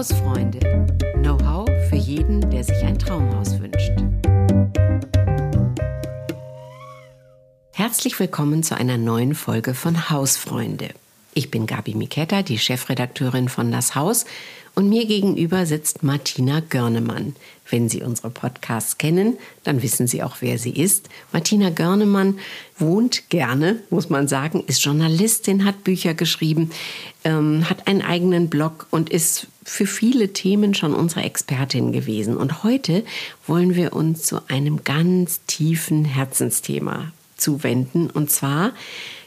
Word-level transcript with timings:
Hausfreunde. 0.00 0.60
Know-how 1.16 1.68
für 1.90 1.96
jeden, 1.96 2.50
der 2.50 2.64
sich 2.64 2.82
ein 2.84 2.98
Traumhaus 2.98 3.60
wünscht. 3.60 3.92
Herzlich 7.72 8.18
willkommen 8.18 8.62
zu 8.62 8.74
einer 8.74 8.96
neuen 8.96 9.34
Folge 9.34 9.74
von 9.74 10.08
Hausfreunde. 10.08 10.88
Ich 11.34 11.50
bin 11.50 11.66
Gabi 11.66 11.94
Miketta, 11.94 12.42
die 12.42 12.58
Chefredakteurin 12.58 13.50
von 13.50 13.70
Das 13.70 13.94
Haus 13.94 14.24
und 14.80 14.88
mir 14.88 15.04
gegenüber 15.04 15.66
sitzt 15.66 16.02
Martina 16.02 16.60
Görnemann. 16.60 17.36
Wenn 17.68 17.90
Sie 17.90 18.02
unsere 18.02 18.30
Podcasts 18.30 18.96
kennen, 18.96 19.36
dann 19.62 19.82
wissen 19.82 20.06
Sie 20.06 20.22
auch, 20.22 20.36
wer 20.40 20.56
sie 20.56 20.70
ist. 20.70 21.10
Martina 21.32 21.68
Görnemann 21.68 22.38
wohnt 22.78 23.28
gerne, 23.28 23.80
muss 23.90 24.08
man 24.08 24.26
sagen, 24.26 24.64
ist 24.66 24.82
Journalistin, 24.82 25.66
hat 25.66 25.84
Bücher 25.84 26.14
geschrieben, 26.14 26.70
ähm, 27.24 27.68
hat 27.68 27.88
einen 27.88 28.00
eigenen 28.00 28.48
Blog 28.48 28.86
und 28.90 29.10
ist 29.10 29.48
für 29.64 29.84
viele 29.84 30.32
Themen 30.32 30.72
schon 30.72 30.94
unsere 30.94 31.24
Expertin 31.24 31.92
gewesen. 31.92 32.38
Und 32.38 32.64
heute 32.64 33.04
wollen 33.46 33.74
wir 33.74 33.92
uns 33.92 34.22
zu 34.22 34.48
einem 34.48 34.82
ganz 34.82 35.42
tiefen 35.46 36.06
Herzensthema 36.06 37.12
zuwenden. 37.36 38.08
Und 38.08 38.30
zwar, 38.30 38.72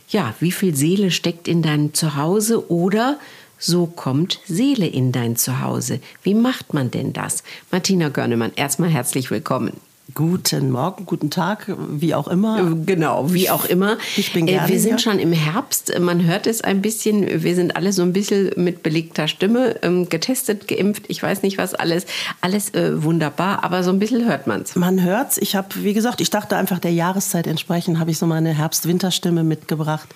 ja, 0.10 0.34
wie 0.40 0.52
viel 0.52 0.76
Seele 0.76 1.12
steckt 1.12 1.48
in 1.48 1.62
deinem 1.62 1.94
Zuhause 1.94 2.72
oder 2.72 3.20
so 3.63 3.85
kommt 3.88 4.40
Seele 4.45 4.88
in 4.88 5.12
dein 5.12 5.35
Zuhause. 5.35 5.99
Wie 6.21 6.34
macht 6.34 6.73
man 6.73 6.91
denn 6.91 7.13
das? 7.13 7.44
Martina 7.71 8.09
Görnemann, 8.09 8.52
erstmal 8.55 8.90
herzlich 8.90 9.31
willkommen. 9.31 9.80
Guten 10.16 10.70
Morgen, 10.70 11.08
guten 11.08 11.31
Tag, 11.31 11.73
wie 11.90 12.13
auch 12.13 12.27
immer. 12.27 12.59
Äh, 12.59 12.76
genau, 12.85 13.34
wie 13.34 13.49
auch 13.49 13.66
immer. 13.66 13.98
Ich 14.16 14.31
bin 14.31 14.45
gerne 14.45 14.67
äh, 14.67 14.70
Wir 14.71 14.80
sind 14.80 14.99
hier. 14.99 14.99
schon 14.99 15.17
im 15.17 15.31
Herbst. 15.31 15.98
Man 15.99 16.23
hört 16.27 16.45
es 16.45 16.62
ein 16.62 16.84
bisschen. 16.84 17.41
Wir 17.41 17.55
sind 17.55 17.76
alle 17.76 17.91
so 17.94 18.04
ein 18.04 18.13
bisschen 18.13 18.52
mit 18.55 18.84
belegter 18.84 19.27
Stimme 19.27 19.77
ähm, 19.81 20.09
getestet, 20.09 20.68
geimpft. 20.68 21.05
Ich 21.07 21.23
weiß 21.23 21.41
nicht 21.41 21.57
was 21.57 21.73
alles. 21.73 22.05
Alles 22.41 22.76
äh, 22.76 23.02
wunderbar, 23.02 23.63
aber 23.63 23.82
so 23.82 23.90
ein 23.90 23.98
bisschen 23.98 24.27
hört 24.27 24.46
man 24.46 24.62
es. 24.62 24.76
Man 24.76 25.01
hört's. 25.01 25.40
Ich 25.40 25.55
habe, 25.55 25.70
wie 25.77 25.93
gesagt, 25.93 26.21
ich 26.21 26.29
dachte 26.29 26.57
einfach 26.57 26.77
der 26.77 26.93
Jahreszeit 26.93 27.48
entsprechend 27.48 27.98
habe 27.98 28.12
ich 28.12 28.20
so 28.20 28.27
meine 28.27 28.54
Herbst-Winterstimme 28.54 29.43
mitgebracht. 29.43 30.10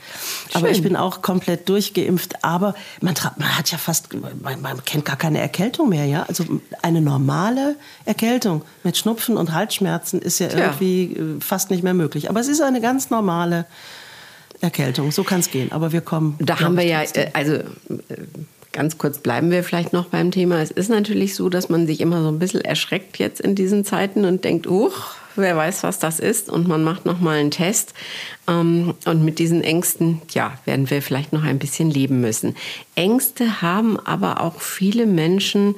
Aber 0.53 0.67
Schön. 0.67 0.75
ich 0.75 0.83
bin 0.83 0.95
auch 0.95 1.23
komplett 1.23 1.69
durchgeimpft. 1.69 2.44
Aber 2.44 2.75
man, 3.02 3.16
man 3.38 3.57
hat 3.57 3.72
ja 3.72 3.79
fast, 3.79 4.09
man, 4.13 4.61
man 4.61 4.85
kennt 4.85 5.05
gar 5.05 5.17
keine 5.17 5.39
Erkältung 5.39 5.89
mehr, 5.89 6.05
ja. 6.05 6.23
Also 6.27 6.44
eine 6.83 7.02
normale 7.02 7.77
Erkältung 8.05 8.61
mit 8.83 8.95
Schnupfen 8.95 9.38
und 9.38 9.53
Halsschmerzen 9.53 9.86
ist 9.95 10.39
ja 10.39 10.47
Tja. 10.47 10.59
irgendwie 10.59 11.03
äh, 11.13 11.39
fast 11.39 11.71
nicht 11.71 11.83
mehr 11.83 11.93
möglich. 11.93 12.30
Aber 12.30 12.39
es 12.39 12.47
ist 12.47 12.61
eine 12.61 12.81
ganz 12.81 13.09
normale 13.09 13.66
Erkältung. 14.61 15.11
So 15.11 15.23
kann 15.23 15.39
es 15.39 15.52
gehen. 15.52 15.71
Aber 15.71 15.91
wir 15.91 16.02
kommen. 16.02 16.35
Da 16.39 16.59
haben 16.59 16.77
wir 16.77 16.85
ja, 16.85 17.02
äh, 17.03 17.29
also 17.33 17.53
äh, 17.53 17.63
ganz 18.71 18.97
kurz 18.97 19.19
bleiben 19.19 19.52
wir 19.52 19.63
vielleicht 19.63 19.94
noch 19.94 20.05
beim 20.05 20.31
Thema. 20.31 20.61
Es 20.61 20.71
ist 20.71 20.89
natürlich 20.89 21.35
so, 21.35 21.49
dass 21.49 21.69
man 21.69 21.88
sich 21.88 21.99
immer 22.02 22.21
so 22.21 22.29
ein 22.29 22.39
bisschen 22.39 22.61
erschreckt 22.61 23.19
jetzt 23.19 23.41
in 23.41 23.55
diesen 23.55 23.85
Zeiten 23.85 24.25
und 24.25 24.44
denkt, 24.44 24.67
uch, 24.67 25.16
wer 25.35 25.55
weiß, 25.55 25.83
was 25.83 25.99
das 25.99 26.19
ist. 26.19 26.49
Und 26.49 26.67
man 26.67 26.83
macht 26.83 27.05
noch 27.05 27.19
mal 27.19 27.38
einen 27.38 27.51
Test. 27.51 27.94
Ähm, 28.47 28.94
Und 29.05 29.23
mit 29.23 29.39
diesen 29.39 29.63
Ängsten, 29.63 30.22
ja, 30.31 30.53
werden 30.66 30.89
wir 30.89 31.01
vielleicht 31.01 31.33
noch 31.33 31.44
ein 31.44 31.59
bisschen 31.59 31.89
leben 31.89 32.22
müssen. 32.22 32.55
Ängste 32.95 33.61
haben 33.61 33.99
aber 33.99 34.41
auch 34.41 34.61
viele 34.61 35.05
Menschen, 35.05 35.75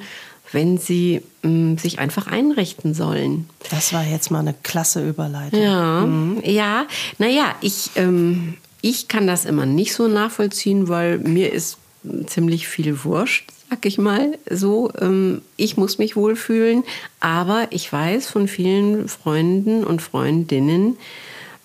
wenn 0.52 0.78
sie 0.78 1.22
mh, 1.42 1.80
sich 1.80 1.98
einfach 1.98 2.26
einrichten 2.26 2.94
sollen. 2.94 3.48
Das 3.70 3.92
war 3.92 4.04
jetzt 4.04 4.30
mal 4.30 4.40
eine 4.40 4.54
klasse 4.62 5.06
Überleitung. 5.06 5.60
Ja, 5.62 6.06
ja. 6.44 6.86
Naja, 7.18 7.54
ich, 7.60 7.90
ähm, 7.96 8.54
ich 8.82 9.08
kann 9.08 9.26
das 9.26 9.44
immer 9.44 9.66
nicht 9.66 9.94
so 9.94 10.08
nachvollziehen, 10.08 10.88
weil 10.88 11.18
mir 11.18 11.52
ist 11.52 11.78
ziemlich 12.26 12.66
viel 12.66 13.04
wurscht, 13.04 13.50
sag 13.68 13.84
ich 13.84 13.98
mal 13.98 14.38
so. 14.48 14.90
Ähm, 15.00 15.42
ich 15.56 15.76
muss 15.76 15.98
mich 15.98 16.16
wohlfühlen, 16.16 16.84
aber 17.20 17.68
ich 17.70 17.92
weiß 17.92 18.28
von 18.28 18.48
vielen 18.48 19.08
Freunden 19.08 19.84
und 19.84 20.02
Freundinnen, 20.02 20.96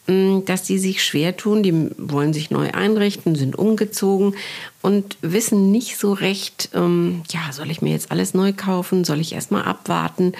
dass 0.08 0.62
die 0.62 0.78
sich 0.78 1.04
schwer 1.04 1.36
tun, 1.36 1.64
die 1.64 1.90
wollen 1.98 2.32
sich 2.32 2.52
neu 2.52 2.70
einrichten, 2.72 3.36
sind 3.36 3.58
umgezogen 3.58 4.36
und 4.84 5.18
wissen 5.22 5.72
nicht 5.72 5.98
so 5.98 6.14
recht, 6.14 6.70
ähm, 6.76 7.24
ja, 7.32 7.52
soll 7.52 7.72
ich 7.72 7.82
mir 7.82 7.90
jetzt 7.90 8.12
alles 8.12 8.36
neu 8.36 8.54
kaufen, 8.54 9.04
soll 9.04 9.20
ich 9.20 9.34
erstmal 9.34 9.64
abwarten, 9.64 10.34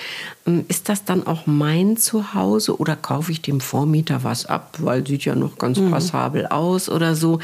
ähm, 0.46 0.66
ist 0.68 0.88
das 0.88 1.04
dann 1.04 1.26
auch 1.26 1.48
mein 1.48 1.98
Zuhause 1.98 2.78
oder 2.78 2.96
kaufe 2.96 3.32
ich 3.32 3.42
dem 3.42 3.60
Vormieter 3.60 4.24
was 4.24 4.46
ab, 4.46 4.78
weil 4.82 5.06
sieht 5.08 5.26
ja 5.26 5.34
noch 5.34 5.58
ganz 5.58 5.80
passabel 5.90 6.46
aus 6.46 6.88
oder 6.88 7.16
so. 7.16 7.40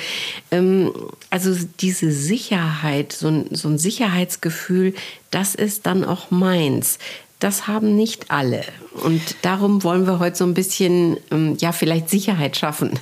Ähm, 0.52 0.92
also 1.31 1.56
diese 1.80 2.12
Sicherheit, 2.12 3.14
so 3.14 3.30
ein, 3.30 3.48
so 3.50 3.68
ein 3.68 3.80
Sicherheitsgefühl, 3.80 4.94
das 5.31 5.56
ist 5.56 5.88
dann 5.88 6.06
auch 6.06 6.30
meins. 6.30 7.00
Das 7.41 7.68
haben 7.68 7.96
nicht 7.96 8.31
alle. 8.31 8.63
Und 9.03 9.22
darum 9.41 9.84
wollen 9.84 10.06
wir 10.06 10.19
heute 10.19 10.38
so 10.38 10.46
ein 10.46 10.53
bisschen, 10.53 11.18
ähm, 11.31 11.57
ja, 11.59 11.74
vielleicht 11.74 12.09
Sicherheit 12.09 12.56
schaffen. 12.56 12.97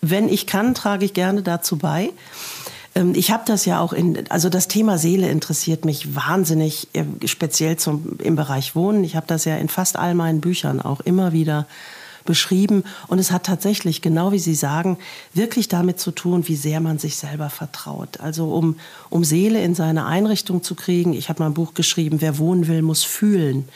Wenn 0.00 0.28
ich 0.28 0.46
kann, 0.46 0.74
trage 0.74 1.04
ich 1.04 1.12
gerne 1.14 1.42
dazu 1.42 1.76
bei. 1.76 2.10
Ähm, 2.94 3.12
Ich 3.14 3.30
habe 3.30 3.44
das 3.46 3.66
ja 3.66 3.80
auch 3.80 3.92
in, 3.92 4.28
also 4.30 4.48
das 4.48 4.68
Thema 4.68 4.96
Seele 4.96 5.28
interessiert 5.28 5.84
mich 5.84 6.14
wahnsinnig, 6.14 6.88
äh, 6.94 7.04
speziell 7.26 7.76
zum, 7.76 8.18
im 8.20 8.36
Bereich 8.36 8.74
Wohnen. 8.74 9.04
Ich 9.04 9.14
habe 9.16 9.26
das 9.26 9.44
ja 9.44 9.56
in 9.56 9.68
fast 9.68 9.96
all 9.96 10.14
meinen 10.14 10.40
Büchern 10.40 10.80
auch 10.80 11.00
immer 11.00 11.32
wieder 11.32 11.66
beschrieben. 12.28 12.84
Und 13.06 13.18
es 13.18 13.32
hat 13.32 13.44
tatsächlich, 13.44 14.02
genau 14.02 14.30
wie 14.30 14.38
Sie 14.38 14.54
sagen, 14.54 14.98
wirklich 15.32 15.66
damit 15.66 15.98
zu 15.98 16.12
tun, 16.12 16.46
wie 16.46 16.56
sehr 16.56 16.80
man 16.80 16.98
sich 16.98 17.16
selber 17.16 17.48
vertraut. 17.48 18.20
Also 18.20 18.52
um, 18.52 18.76
um 19.08 19.24
Seele 19.24 19.62
in 19.62 19.74
seine 19.74 20.04
Einrichtung 20.04 20.62
zu 20.62 20.74
kriegen. 20.74 21.14
Ich 21.14 21.30
habe 21.30 21.42
mal 21.42 21.46
ein 21.46 21.54
Buch 21.54 21.72
geschrieben, 21.72 22.20
wer 22.20 22.38
wohnen 22.38 22.68
will, 22.68 22.82
muss 22.82 23.02
fühlen. 23.02 23.66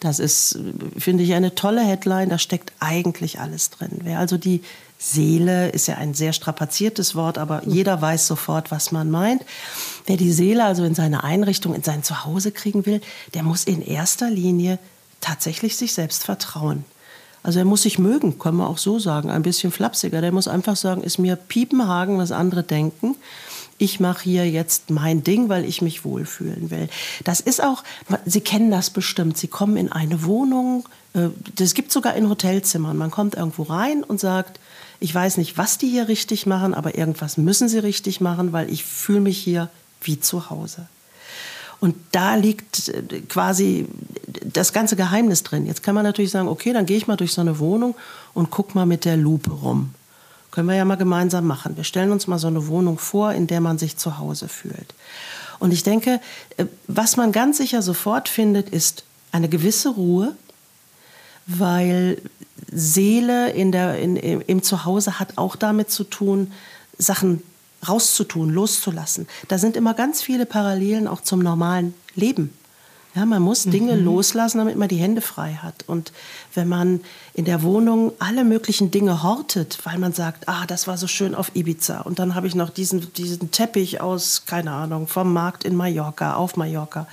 Das 0.00 0.18
ist, 0.18 0.58
finde 0.98 1.22
ich, 1.22 1.32
eine 1.32 1.54
tolle 1.54 1.80
Headline. 1.80 2.28
Da 2.28 2.38
steckt 2.38 2.72
eigentlich 2.80 3.38
alles 3.38 3.70
drin. 3.70 4.00
Wer 4.02 4.18
also 4.18 4.36
die 4.36 4.62
Seele, 4.98 5.68
ist 5.70 5.86
ja 5.86 5.96
ein 5.96 6.12
sehr 6.12 6.32
strapaziertes 6.32 7.14
Wort, 7.14 7.38
aber 7.38 7.62
jeder 7.66 8.02
weiß 8.02 8.26
sofort, 8.26 8.72
was 8.72 8.90
man 8.90 9.10
meint. 9.10 9.44
Wer 10.06 10.16
die 10.16 10.32
Seele 10.32 10.64
also 10.64 10.84
in 10.84 10.96
seine 10.96 11.22
Einrichtung, 11.22 11.74
in 11.74 11.84
sein 11.84 12.02
Zuhause 12.02 12.50
kriegen 12.50 12.84
will, 12.84 13.00
der 13.34 13.44
muss 13.44 13.62
in 13.62 13.80
erster 13.80 14.28
Linie 14.28 14.80
tatsächlich 15.20 15.76
sich 15.76 15.92
selbst 15.92 16.24
vertrauen. 16.24 16.84
Also 17.42 17.58
er 17.58 17.64
muss 17.64 17.82
sich 17.82 17.98
mögen, 17.98 18.38
kann 18.38 18.56
man 18.56 18.66
auch 18.66 18.78
so 18.78 18.98
sagen, 18.98 19.30
ein 19.30 19.42
bisschen 19.42 19.72
flapsiger. 19.72 20.20
Der 20.20 20.32
muss 20.32 20.48
einfach 20.48 20.76
sagen, 20.76 21.02
ist 21.02 21.18
mir 21.18 21.36
Piepenhagen, 21.36 22.18
was 22.18 22.30
andere 22.30 22.62
denken. 22.62 23.16
Ich 23.78 23.98
mache 23.98 24.22
hier 24.24 24.48
jetzt 24.48 24.90
mein 24.90 25.24
Ding, 25.24 25.48
weil 25.48 25.64
ich 25.64 25.82
mich 25.82 26.04
wohlfühlen 26.04 26.70
will. 26.70 26.88
Das 27.24 27.40
ist 27.40 27.62
auch, 27.62 27.82
Sie 28.24 28.40
kennen 28.40 28.70
das 28.70 28.90
bestimmt. 28.90 29.36
Sie 29.36 29.48
kommen 29.48 29.76
in 29.76 29.90
eine 29.90 30.22
Wohnung, 30.24 30.88
äh, 31.14 31.28
das 31.56 31.74
gibt 31.74 31.92
sogar 31.92 32.14
in 32.14 32.28
Hotelzimmern. 32.28 32.96
Man 32.96 33.10
kommt 33.10 33.34
irgendwo 33.34 33.64
rein 33.64 34.04
und 34.04 34.20
sagt, 34.20 34.60
ich 35.00 35.12
weiß 35.12 35.36
nicht, 35.38 35.58
was 35.58 35.78
die 35.78 35.88
hier 35.88 36.06
richtig 36.08 36.46
machen, 36.46 36.74
aber 36.74 36.96
irgendwas 36.96 37.36
müssen 37.36 37.68
sie 37.68 37.78
richtig 37.78 38.20
machen, 38.20 38.52
weil 38.52 38.70
ich 38.70 38.84
fühle 38.84 39.20
mich 39.20 39.38
hier 39.38 39.68
wie 40.00 40.20
zu 40.20 40.48
Hause. 40.48 40.86
Und 41.82 41.96
da 42.12 42.36
liegt 42.36 42.90
äh, 42.90 43.22
quasi 43.22 43.88
das 44.44 44.72
ganze 44.72 44.94
Geheimnis 44.94 45.42
drin. 45.42 45.66
Jetzt 45.66 45.82
kann 45.82 45.96
man 45.96 46.04
natürlich 46.04 46.30
sagen, 46.30 46.46
okay, 46.46 46.72
dann 46.72 46.86
gehe 46.86 46.96
ich 46.96 47.08
mal 47.08 47.16
durch 47.16 47.32
so 47.32 47.40
eine 47.40 47.58
Wohnung 47.58 47.96
und 48.34 48.52
guck 48.52 48.76
mal 48.76 48.86
mit 48.86 49.04
der 49.04 49.16
Lupe 49.16 49.50
rum. 49.50 49.92
Können 50.52 50.68
wir 50.68 50.76
ja 50.76 50.84
mal 50.84 50.94
gemeinsam 50.94 51.44
machen. 51.44 51.76
Wir 51.76 51.82
stellen 51.82 52.12
uns 52.12 52.28
mal 52.28 52.38
so 52.38 52.46
eine 52.46 52.68
Wohnung 52.68 53.00
vor, 53.00 53.32
in 53.32 53.48
der 53.48 53.60
man 53.60 53.78
sich 53.78 53.96
zu 53.96 54.18
Hause 54.18 54.46
fühlt. 54.46 54.94
Und 55.58 55.72
ich 55.72 55.82
denke, 55.82 56.20
äh, 56.56 56.66
was 56.86 57.16
man 57.16 57.32
ganz 57.32 57.56
sicher 57.56 57.82
sofort 57.82 58.28
findet, 58.28 58.68
ist 58.68 59.02
eine 59.32 59.48
gewisse 59.48 59.88
Ruhe, 59.88 60.36
weil 61.48 62.22
Seele 62.70 63.50
in 63.50 63.72
der, 63.72 63.98
in, 63.98 64.14
im, 64.14 64.40
im 64.46 64.62
Zuhause 64.62 65.18
hat 65.18 65.36
auch 65.36 65.56
damit 65.56 65.90
zu 65.90 66.04
tun, 66.04 66.52
Sachen 66.96 67.42
rauszutun, 67.88 68.50
loszulassen. 68.50 69.26
Da 69.48 69.58
sind 69.58 69.76
immer 69.76 69.94
ganz 69.94 70.22
viele 70.22 70.46
Parallelen 70.46 71.08
auch 71.08 71.20
zum 71.20 71.40
normalen 71.40 71.94
Leben. 72.14 72.52
Ja, 73.14 73.26
man 73.26 73.42
muss 73.42 73.64
Dinge 73.64 73.94
loslassen, 73.96 74.56
damit 74.56 74.78
man 74.78 74.88
die 74.88 74.96
Hände 74.96 75.20
frei 75.20 75.58
hat. 75.62 75.84
Und 75.86 76.12
wenn 76.54 76.66
man 76.66 77.00
in 77.34 77.44
der 77.44 77.62
Wohnung 77.62 78.12
alle 78.18 78.42
möglichen 78.42 78.90
Dinge 78.90 79.22
hortet, 79.22 79.78
weil 79.84 79.98
man 79.98 80.14
sagt, 80.14 80.48
ah, 80.48 80.64
das 80.66 80.86
war 80.86 80.96
so 80.96 81.06
schön 81.06 81.34
auf 81.34 81.54
Ibiza 81.54 82.00
und 82.00 82.18
dann 82.18 82.34
habe 82.34 82.46
ich 82.46 82.54
noch 82.54 82.70
diesen, 82.70 83.12
diesen 83.12 83.50
Teppich 83.50 84.00
aus, 84.00 84.44
keine 84.46 84.70
Ahnung, 84.70 85.08
vom 85.08 85.30
Markt 85.30 85.64
in 85.64 85.76
Mallorca, 85.76 86.36
auf 86.36 86.56
Mallorca 86.56 87.06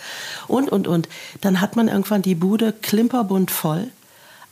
und, 0.48 0.71
und, 0.71 0.88
und, 0.88 1.10
dann 1.42 1.60
hat 1.60 1.75
man 1.75 1.89
irgendwann 1.89 2.21
die 2.21 2.36
Bude 2.36 2.71
klimperbunt 2.71 3.51
voll, 3.51 3.89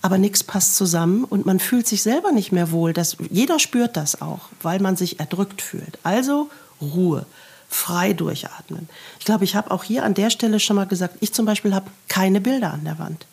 aber 0.01 0.17
nichts 0.17 0.43
passt 0.43 0.75
zusammen 0.75 1.23
und 1.23 1.45
man 1.45 1.59
fühlt 1.59 1.87
sich 1.87 2.03
selber 2.03 2.31
nicht 2.31 2.51
mehr 2.51 2.71
wohl. 2.71 2.93
Das, 2.93 3.17
jeder 3.29 3.59
spürt 3.59 3.97
das 3.97 4.21
auch, 4.21 4.49
weil 4.61 4.79
man 4.79 4.95
sich 4.95 5.19
erdrückt 5.19 5.61
fühlt. 5.61 5.99
Also 6.03 6.49
Ruhe 6.81 7.25
frei 7.69 8.13
durchatmen. 8.13 8.87
Ich 9.19 9.25
glaube, 9.25 9.43
ich 9.43 9.55
habe 9.55 9.71
auch 9.71 9.83
hier 9.83 10.03
an 10.03 10.13
der 10.13 10.29
Stelle 10.29 10.59
schon 10.59 10.75
mal 10.75 10.85
gesagt, 10.85 11.17
ich 11.19 11.33
zum 11.33 11.45
Beispiel 11.45 11.75
habe 11.75 11.89
keine 12.07 12.39
Bilder 12.39 12.73
an 12.73 12.85
der 12.85 12.97
Wand. 12.99 13.25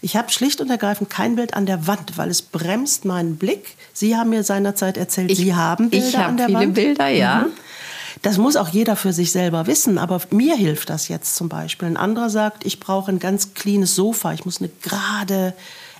Ich 0.00 0.16
habe 0.16 0.30
schlicht 0.30 0.60
und 0.60 0.70
ergreifend 0.70 1.10
kein 1.10 1.34
Bild 1.34 1.54
an 1.54 1.66
der 1.66 1.86
Wand, 1.88 2.16
weil 2.16 2.30
es 2.30 2.42
bremst 2.42 3.04
meinen 3.04 3.36
Blick. 3.36 3.76
Sie 3.92 4.16
haben 4.16 4.30
mir 4.30 4.44
seinerzeit 4.44 4.96
erzählt, 4.96 5.34
Sie 5.34 5.54
haben 5.54 5.90
Bilder 5.90 6.06
ich 6.06 6.16
hab 6.16 6.28
an 6.28 6.36
der 6.36 6.46
viele 6.46 6.58
Wand. 6.58 6.74
Bilder, 6.74 7.08
ja. 7.08 7.46
Mhm. 7.46 7.52
Das 8.22 8.38
muss 8.38 8.56
auch 8.56 8.68
jeder 8.68 8.96
für 8.96 9.12
sich 9.12 9.32
selber 9.32 9.66
wissen, 9.66 9.98
aber 9.98 10.20
mir 10.30 10.56
hilft 10.56 10.90
das 10.90 11.08
jetzt 11.08 11.36
zum 11.36 11.48
Beispiel. 11.48 11.88
Ein 11.88 11.96
anderer 11.96 12.30
sagt, 12.30 12.66
ich 12.66 12.80
brauche 12.80 13.10
ein 13.10 13.18
ganz 13.18 13.54
cleanes 13.54 13.94
Sofa, 13.94 14.32
ich 14.32 14.44
muss 14.44 14.60
eine 14.60 14.70
gerade 14.82 15.54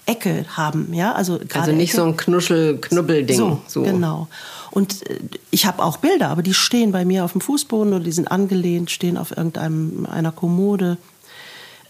Ecke 0.06 0.46
haben, 0.56 0.94
ja, 0.94 1.12
also 1.12 1.38
also 1.52 1.72
nicht 1.72 1.90
Ecke. 1.90 2.00
so 2.00 2.06
ein 2.06 2.16
Knuschel 2.16 2.78
Knubbelding. 2.78 3.36
So, 3.36 3.60
so. 3.66 3.82
genau. 3.82 4.26
Und 4.70 5.08
äh, 5.08 5.18
ich 5.50 5.66
habe 5.66 5.82
auch 5.82 5.98
Bilder, 5.98 6.30
aber 6.30 6.42
die 6.42 6.54
stehen 6.54 6.92
bei 6.92 7.04
mir 7.04 7.24
auf 7.24 7.32
dem 7.32 7.42
Fußboden 7.42 7.92
oder 7.92 8.04
die 8.04 8.12
sind 8.12 8.30
angelehnt, 8.30 8.90
stehen 8.90 9.18
auf 9.18 9.36
irgendeiner 9.36 10.32
Kommode. 10.32 10.96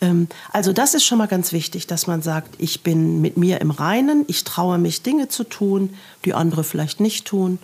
Ähm, 0.00 0.28
also 0.52 0.72
das 0.72 0.94
ist 0.94 1.04
schon 1.04 1.18
mal 1.18 1.28
ganz 1.28 1.52
wichtig, 1.52 1.86
dass 1.86 2.06
man 2.06 2.22
sagt, 2.22 2.56
ich 2.58 2.82
bin 2.82 3.20
mit 3.20 3.36
mir 3.36 3.60
im 3.60 3.70
Reinen, 3.70 4.24
ich 4.26 4.44
traue 4.44 4.78
mich 4.78 5.02
Dinge 5.02 5.28
zu 5.28 5.44
tun, 5.44 5.94
die 6.24 6.34
andere 6.34 6.64
vielleicht 6.64 7.00
nicht 7.00 7.24
tun 7.24 7.58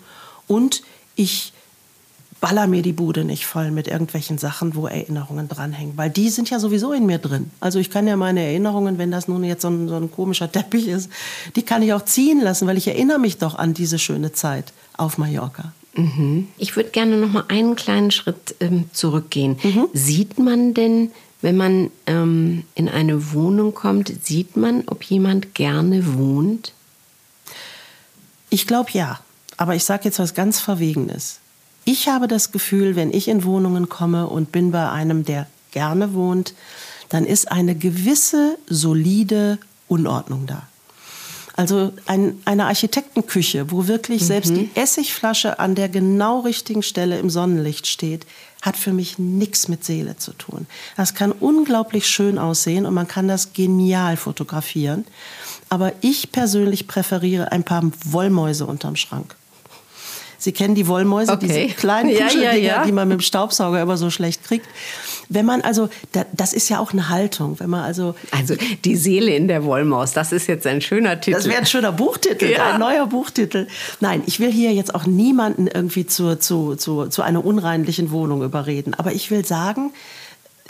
und 0.47 0.83
ich 1.17 1.53
baller 2.45 2.67
mir 2.67 2.83
die 2.83 2.93
Bude 2.93 3.25
nicht 3.25 3.47
voll 3.47 3.71
mit 3.71 3.89
irgendwelchen 3.89 4.37
Sachen, 4.37 4.75
wo 4.75 4.87
Erinnerungen 4.87 5.49
dranhängen. 5.49 5.97
Weil 5.97 6.11
die 6.11 6.29
sind 6.29 6.51
ja 6.51 6.59
sowieso 6.59 6.93
in 6.93 7.07
mir 7.07 7.17
drin. 7.17 7.51
Also 7.59 7.79
ich 7.79 7.89
kann 7.89 8.07
ja 8.07 8.17
meine 8.17 8.43
Erinnerungen, 8.43 8.99
wenn 8.99 9.11
das 9.11 9.29
nun 9.29 9.45
jetzt 9.45 9.63
so 9.63 9.69
ein, 9.69 9.89
so 9.89 9.97
ein 9.97 10.11
komischer 10.11 10.53
Teppich 10.53 10.89
ist, 10.89 11.09
die 11.57 11.63
kann 11.63 11.81
ich 11.81 11.95
auch 11.95 12.05
ziehen 12.05 12.43
lassen, 12.43 12.69
weil 12.69 12.77
ich 12.77 12.87
erinnere 12.87 13.19
mich 13.19 13.39
doch 13.39 13.55
an 13.55 13.73
diese 13.73 13.99
schöne 13.99 14.33
Zeit 14.33 14.75
auf 14.95 15.17
Mallorca. 15.17 15.73
Mhm. 15.97 16.49
Ich 16.59 16.77
würde 16.77 16.91
gerne 16.91 17.17
noch 17.17 17.33
mal 17.33 17.45
einen 17.49 17.77
kleinen 17.77 18.11
Schritt 18.11 18.57
ähm, 18.61 18.91
zurückgehen. 18.93 19.57
Mhm. 19.63 19.89
Sieht 19.95 20.39
man 20.39 20.75
denn, 20.75 21.13
wenn 21.41 21.57
man 21.57 21.91
ähm, 22.07 22.65
in 22.75 22.91
eine 22.91 23.33
Wohnung 23.33 23.73
kommt, 23.73 24.13
sieht 24.23 24.55
man, 24.55 24.83
ob 24.85 25.03
jemand 25.05 25.55
gerne 25.55 26.15
wohnt? 26.15 26.75
Ich 28.51 28.67
glaube 28.67 28.91
ja. 28.93 29.21
Aber 29.57 29.75
ich 29.75 29.85
sage 29.85 30.05
jetzt 30.05 30.19
was 30.19 30.35
ganz 30.35 30.61
Verwegenes. 30.61 31.41
Ich 31.85 32.09
habe 32.09 32.29
das 32.29 32.53
Gefühl, 32.53 32.97
wenn 32.97 33.13
ich 33.13 33.29
in 33.29 33.45
Wohnungen 33.45 33.89
komme 33.89 34.29
und 34.29 34.53
bin 34.53 34.71
bei 34.71 34.91
einem, 34.91 35.25
der 35.25 35.47
gerne 35.71 36.15
wohnt, 36.15 36.55
dann 37.09 37.27
ist 37.27 37.51
eine 37.51 37.75
gewisse 37.75 38.57
solide 38.67 39.59
Unordnung 39.89 40.47
da. 40.47 40.63
Also 41.57 41.93
ein, 42.07 42.41
eine 42.47 42.67
Architektenküche, 42.67 43.71
wo 43.71 43.87
wirklich 43.87 44.23
mhm. 44.23 44.27
selbst 44.27 44.57
die 44.57 44.71
Essigflasche 44.75 45.61
an 45.61 45.77
der 45.77 45.89
genau 45.89 46.41
richtigen 46.41 46.83
Stelle 46.83 47.19
im 47.19 47.31
Sonnenlicht 47.31 47.87
steht, 47.87 48.27
hat 48.63 48.77
für 48.77 48.93
mich 48.93 49.19
nichts 49.19 49.69
mit 49.69 49.85
Seele 49.85 50.17
zu 50.17 50.33
tun. 50.33 50.67
Das 50.97 51.15
kann 51.15 51.31
unglaublich 51.31 52.09
schön 52.09 52.39
aussehen 52.39 52.87
und 52.87 52.95
man 52.95 53.07
kann 53.07 53.29
das 53.29 53.53
genial 53.53 54.17
fotografieren. 54.17 55.05
Aber 55.69 55.93
ich 56.01 56.33
persönlich 56.33 56.89
präferiere 56.89 57.53
ein 57.53 57.63
paar 57.63 57.85
Wollmäuse 58.05 58.67
unterm 58.67 58.97
Schrank. 58.97 59.37
Sie 60.45 60.53
kennen 60.53 60.75
die 60.75 60.87
Wollmäuse, 60.87 61.33
okay. 61.33 61.47
diese 61.47 61.75
kleinen 61.75 62.11
ja, 62.15 62.29
ja, 62.31 62.53
ja. 62.53 62.85
die 62.85 62.93
man 62.93 63.09
mit 63.09 63.19
dem 63.19 63.23
Staubsauger 63.23 63.81
immer 63.81 63.97
so 63.97 64.11
schlecht 64.11 64.45
kriegt. 64.45 64.67
Wenn 65.31 65.47
man 65.47 65.63
also, 65.63 65.89
das 66.35 66.53
ist 66.53 66.69
ja 66.69 66.81
auch 66.81 66.93
eine 66.93 67.09
Haltung, 67.09 67.59
wenn 67.61 67.71
man 67.71 67.81
also. 67.81 68.15
Also 68.31 68.55
die 68.85 68.97
Seele 68.97 69.35
in 69.35 69.49
der 69.49 69.65
Wollmaus, 69.65 70.13
das 70.13 70.33
ist 70.33 70.47
jetzt 70.47 70.67
ein 70.67 70.83
schöner 70.83 71.19
Titel. 71.19 71.39
Das 71.39 71.49
wäre 71.49 71.61
ein 71.61 71.67
schöner 71.67 71.93
Buchtitel, 71.93 72.61
ein 72.61 72.79
neuer 72.79 73.07
Buchtitel. 73.07 73.69
Nein, 74.01 74.23
ich 74.27 74.39
will 74.39 74.53
hier 74.53 74.75
jetzt 74.75 74.95
auch 74.95 75.07
niemanden 75.07 75.67
irgendwie 75.67 76.05
zu, 76.05 76.39
zu, 76.39 76.77
zu, 76.77 77.07
zu 77.07 77.23
einer 77.23 77.43
unreinlichen 77.43 78.11
Wohnung 78.11 78.43
überreden. 78.43 78.93
Aber 78.93 79.13
ich 79.13 79.31
will 79.31 79.47
sagen, 79.47 79.95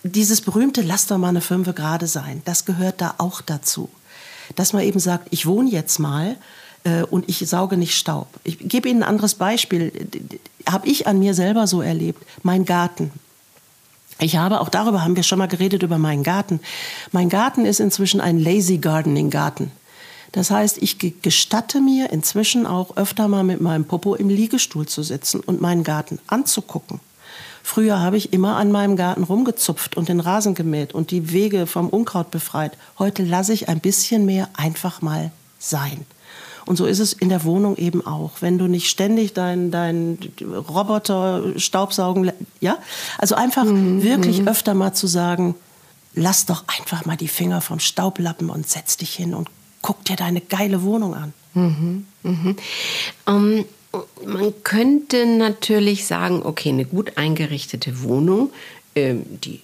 dieses 0.05 0.41
berühmte 0.41 0.83
Lass 0.83 1.09
doch 1.09 1.19
mal 1.19 1.31
eine 1.31 1.41
Fünfe 1.41 1.73
gerade 1.73 2.07
sein, 2.07 2.43
das 2.45 2.65
gehört 2.65 3.01
da 3.01 3.15
auch 3.19 3.41
dazu. 3.41 3.91
Dass 4.55 4.73
man 4.73 4.85
eben 4.85 5.01
sagt, 5.01 5.27
ich 5.31 5.47
wohne 5.47 5.71
jetzt 5.71 5.99
mal 5.99 6.37
und 7.11 7.29
ich 7.29 7.39
sauge 7.39 7.77
nicht 7.77 7.97
Staub. 7.97 8.29
Ich 8.45 8.59
gebe 8.59 8.89
Ihnen 8.89 9.03
ein 9.03 9.09
anderes 9.09 9.35
Beispiel. 9.35 9.93
Habe 10.69 10.87
ich 10.87 11.07
an 11.07 11.19
mir 11.19 11.35
selber 11.35 11.67
so 11.67 11.81
erlebt. 11.81 12.23
Mein 12.43 12.65
Garten. 12.65 13.11
Ich 14.21 14.37
habe, 14.37 14.61
auch 14.61 14.69
darüber 14.69 15.03
haben 15.03 15.17
wir 15.17 15.23
schon 15.23 15.39
mal 15.39 15.49
geredet, 15.49 15.83
über 15.83 15.99
meinen 15.99 16.23
Garten. 16.23 16.61
Mein 17.11 17.29
Garten 17.29 17.65
ist 17.65 17.81
inzwischen 17.81 18.21
ein 18.21 18.39
Lazy 18.39 18.79
Gardening 18.79 19.31
Garten. 19.31 19.73
Das 20.33 20.51
heißt, 20.51 20.79
ich 20.83 20.99
gestatte 21.23 21.81
mir 21.81 22.11
inzwischen 22.11 22.67
auch 22.67 22.97
öfter 22.97 23.29
mal 23.29 23.45
mit 23.45 23.61
meinem 23.61 23.85
Popo 23.85 24.15
im 24.15 24.29
Liegestuhl 24.29 24.87
zu 24.87 25.03
sitzen 25.03 25.41
und 25.41 25.61
meinen 25.61 25.85
Garten 25.85 26.19
anzugucken. 26.27 27.01
Früher 27.63 28.01
habe 28.01 28.17
ich 28.17 28.33
immer 28.33 28.57
an 28.57 28.71
meinem 28.71 28.97
Garten 28.97 29.23
rumgezupft 29.25 29.97
und 29.97 30.09
den 30.09 30.21
Rasen 30.21 30.55
gemäht 30.55 30.93
und 30.93 31.11
die 31.11 31.33
Wege 31.33 31.67
vom 31.67 31.89
Unkraut 31.89 32.31
befreit. 32.31 32.77
Heute 32.99 33.25
lasse 33.25 33.53
ich 33.53 33.69
ein 33.69 33.81
bisschen 33.81 34.27
mehr 34.27 34.49
einfach 34.55 35.03
mal 35.03 35.31
sein. 35.59 36.05
Und 36.67 36.77
so 36.77 36.87
ist 36.87 36.99
es 36.99 37.13
in 37.13 37.29
der 37.29 37.45
Wohnung 37.45 37.77
eben 37.77 38.07
auch. 38.07 38.33
Wenn 38.41 38.59
du 38.59 38.67
nicht 38.67 38.89
ständig 38.89 39.35
deinen 39.35 39.71
dein 39.71 40.19
Roboter 40.41 41.59
Staubsaugen, 41.59 42.33
ja, 42.61 42.79
also 43.19 43.35
einfach 43.35 43.65
mhm. 43.65 44.03
wirklich 44.03 44.41
mhm. 44.41 44.49
öfter 44.49 44.75
mal 44.75 44.95
zu 44.95 45.07
sagen, 45.07 45.55
lass 46.15 46.47
doch 46.47 46.65
einfach 46.67 47.05
mal 47.05 47.17
die 47.17 47.29
Finger 47.29 47.61
vom 47.61 47.81
Staublappen 47.81 48.51
und 48.51 48.69
setz 48.69 48.97
dich 48.97 49.15
hin 49.15 49.35
und 49.35 49.51
guck 49.83 50.05
dir 50.05 50.17
deine 50.17 50.41
geile 50.41 50.83
Wohnung 50.83 51.15
an. 51.15 51.33
Mhm. 51.55 52.07
Mhm. 52.23 52.57
Ähm, 53.27 53.65
man 54.27 54.53
könnte 54.65 55.27
natürlich 55.27 56.07
sagen, 56.07 56.43
okay, 56.45 56.71
eine 56.71 56.85
gut 56.85 57.17
eingerichtete 57.17 58.03
Wohnung, 58.03 58.51
äh, 58.95 59.15
die 59.15 59.61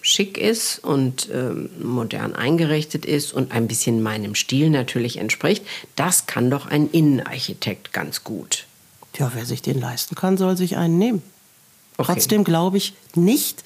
schick 0.00 0.38
ist 0.38 0.78
und 0.80 1.28
ähm, 1.32 1.70
modern 1.82 2.34
eingerichtet 2.34 3.06
ist 3.06 3.32
und 3.32 3.52
ein 3.52 3.68
bisschen 3.68 4.02
meinem 4.02 4.34
Stil 4.34 4.70
natürlich 4.70 5.16
entspricht, 5.16 5.64
das 5.96 6.26
kann 6.26 6.50
doch 6.50 6.66
ein 6.66 6.90
Innenarchitekt 6.90 7.92
ganz 7.92 8.24
gut. 8.24 8.66
Ja, 9.18 9.32
wer 9.34 9.46
sich 9.46 9.62
den 9.62 9.80
leisten 9.80 10.14
kann, 10.14 10.36
soll 10.36 10.56
sich 10.56 10.76
einen 10.76 10.98
nehmen. 10.98 11.22
Okay. 11.96 12.12
Trotzdem 12.14 12.44
glaube 12.44 12.78
ich 12.78 12.94
nicht, 13.14 13.62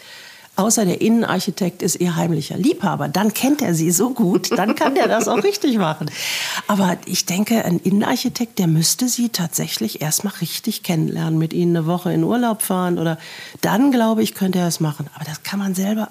Außer 0.57 0.87
der 0.87 1.03
Innenarchitekt 1.03 1.83
ist 1.83 2.01
ihr 2.01 2.17
heimlicher 2.17 2.57
Liebhaber. 2.57 3.09
Dann 3.09 3.35
kennt 3.35 3.61
er 3.61 3.75
sie 3.75 3.91
so 3.91 4.11
gut, 4.11 4.57
dann 4.57 4.75
kann 4.75 4.95
der 4.95 5.07
das 5.07 5.29
auch 5.29 5.45
richtig 5.45 5.77
machen. 5.77 6.11
Aber 6.67 6.97
ich 7.05 7.27
denke, 7.27 7.65
ein 7.67 7.79
Innenarchitekt, 7.79 8.59
der 8.59 8.67
müsste 8.67 9.09
sie 9.09 9.29
tatsächlich 9.29 10.01
erstmal 10.01 10.33
richtig 10.41 10.83
kennenlernen, 10.83 11.39
mit 11.39 11.53
ihnen 11.53 11.77
eine 11.77 11.87
Woche 11.87 12.11
in 12.11 12.25
Urlaub 12.25 12.63
fahren 12.63 12.99
oder 12.99 13.19
dann, 13.61 13.91
glaube 13.91 14.23
ich, 14.23 14.35
könnte 14.35 14.59
er 14.59 14.69
es 14.69 14.81
machen. 14.81 15.09
Aber 15.15 15.27
das 15.27 15.43
kann 15.43 15.59
man 15.59 15.75
selber 15.75 16.11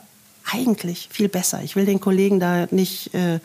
eigentlich 0.52 1.10
viel 1.12 1.28
besser. 1.28 1.62
Ich 1.64 1.76
will 1.76 1.86
den 1.86 2.00
Kollegen 2.00 2.40
da 2.40 2.68
nicht 2.70 3.16
äh, 3.16 3.40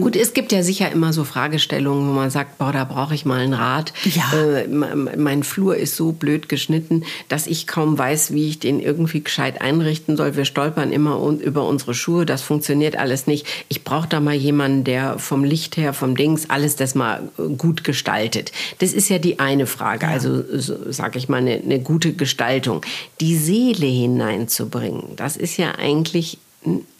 Gut, 0.00 0.16
es 0.16 0.34
gibt 0.34 0.52
ja 0.52 0.62
sicher 0.62 0.90
immer 0.90 1.12
so 1.12 1.24
Fragestellungen, 1.24 2.08
wo 2.08 2.12
man 2.12 2.30
sagt, 2.30 2.58
boah, 2.58 2.72
da 2.72 2.84
brauche 2.84 3.14
ich 3.14 3.24
mal 3.24 3.40
einen 3.40 3.54
Rat. 3.54 3.92
Ja. 4.04 4.32
Äh, 4.32 4.66
mein 4.66 5.42
Flur 5.42 5.76
ist 5.76 5.96
so 5.96 6.12
blöd 6.12 6.48
geschnitten, 6.48 7.04
dass 7.28 7.46
ich 7.46 7.66
kaum 7.66 7.96
weiß, 7.96 8.32
wie 8.32 8.48
ich 8.48 8.58
den 8.58 8.80
irgendwie 8.80 9.22
gescheit 9.22 9.60
einrichten 9.60 10.16
soll. 10.16 10.36
Wir 10.36 10.44
stolpern 10.44 10.92
immer 10.92 11.16
über 11.40 11.66
unsere 11.66 11.94
Schuhe, 11.94 12.26
das 12.26 12.42
funktioniert 12.42 12.96
alles 12.96 13.26
nicht. 13.26 13.46
Ich 13.68 13.84
brauche 13.84 14.08
da 14.08 14.20
mal 14.20 14.34
jemanden, 14.34 14.84
der 14.84 15.18
vom 15.18 15.44
Licht 15.44 15.76
her, 15.76 15.92
vom 15.92 16.16
Dings, 16.16 16.50
alles 16.50 16.76
das 16.76 16.94
mal 16.94 17.28
äh, 17.38 17.54
gut 17.54 17.84
gestaltet. 17.84 18.52
Das 18.78 18.92
ist 18.92 19.08
ja 19.08 19.18
die 19.18 19.38
eine 19.38 19.66
Frage, 19.66 20.06
ja. 20.06 20.12
also 20.12 20.42
so, 20.58 20.90
sag 20.90 21.16
ich 21.16 21.28
mal, 21.28 21.38
eine, 21.38 21.54
eine 21.54 21.80
gute 21.80 22.12
Gestaltung. 22.12 22.84
Die 23.20 23.36
Seele 23.36 23.86
hineinzubringen, 23.86 25.16
das 25.16 25.36
ist 25.36 25.56
ja 25.56 25.72
eigentlich 25.76 26.38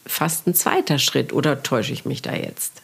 fast 0.05 0.47
ein 0.47 0.55
zweiter 0.55 0.99
Schritt 0.99 1.33
oder 1.33 1.63
täusche 1.63 1.93
ich 1.93 2.05
mich 2.05 2.21
da 2.21 2.33
jetzt? 2.33 2.81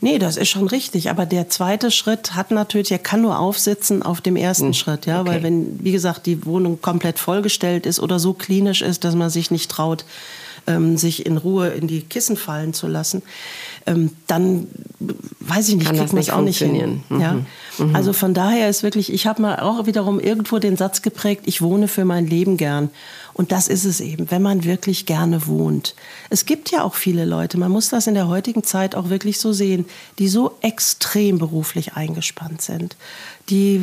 Nee, 0.00 0.18
das 0.18 0.36
ist 0.36 0.48
schon 0.48 0.68
richtig. 0.68 1.10
Aber 1.10 1.26
der 1.26 1.48
zweite 1.48 1.90
Schritt 1.90 2.34
hat 2.34 2.50
natürlich, 2.50 2.92
er 2.92 2.98
kann 2.98 3.22
nur 3.22 3.38
aufsitzen 3.38 4.02
auf 4.02 4.20
dem 4.20 4.36
ersten 4.36 4.66
hm. 4.66 4.74
Schritt, 4.74 5.06
ja, 5.06 5.20
okay. 5.20 5.30
weil 5.30 5.42
wenn, 5.42 5.82
wie 5.82 5.92
gesagt, 5.92 6.26
die 6.26 6.44
Wohnung 6.46 6.80
komplett 6.80 7.18
vollgestellt 7.18 7.86
ist 7.86 8.00
oder 8.00 8.18
so 8.18 8.32
klinisch 8.32 8.82
ist, 8.82 9.04
dass 9.04 9.14
man 9.14 9.30
sich 9.30 9.50
nicht 9.50 9.70
traut, 9.70 10.04
ähm, 10.66 10.96
sich 10.96 11.26
in 11.26 11.36
Ruhe 11.36 11.68
in 11.68 11.86
die 11.88 12.02
Kissen 12.02 12.36
fallen 12.36 12.72
zu 12.72 12.86
lassen, 12.86 13.22
ähm, 13.86 14.10
dann 14.26 14.66
weiß 15.40 15.68
ich 15.68 15.76
nicht, 15.76 15.86
kann 15.86 15.96
das 15.96 16.12
nicht 16.12 16.32
auch 16.32 16.40
nicht 16.40 16.58
hin. 16.58 17.02
Mhm. 17.08 17.20
Ja? 17.20 17.32
Mhm. 17.78 17.94
Also 17.94 18.12
von 18.12 18.32
daher 18.32 18.68
ist 18.70 18.82
wirklich, 18.82 19.12
ich 19.12 19.26
habe 19.26 19.42
mal 19.42 19.60
auch 19.60 19.86
wiederum 19.86 20.20
irgendwo 20.20 20.58
den 20.58 20.76
Satz 20.76 21.02
geprägt, 21.02 21.42
ich 21.44 21.60
wohne 21.60 21.88
für 21.88 22.04
mein 22.04 22.26
Leben 22.26 22.56
gern. 22.56 22.90
Und 23.34 23.50
das 23.50 23.66
ist 23.66 23.84
es 23.84 24.00
eben, 24.00 24.30
wenn 24.30 24.42
man 24.42 24.62
wirklich 24.62 25.06
gerne 25.06 25.48
wohnt. 25.48 25.96
Es 26.30 26.46
gibt 26.46 26.70
ja 26.70 26.84
auch 26.84 26.94
viele 26.94 27.24
Leute, 27.24 27.58
man 27.58 27.72
muss 27.72 27.88
das 27.88 28.06
in 28.06 28.14
der 28.14 28.28
heutigen 28.28 28.62
Zeit 28.62 28.94
auch 28.94 29.10
wirklich 29.10 29.40
so 29.40 29.52
sehen, 29.52 29.86
die 30.20 30.28
so 30.28 30.56
extrem 30.60 31.38
beruflich 31.38 31.94
eingespannt 31.94 32.62
sind, 32.62 32.96
die 33.50 33.80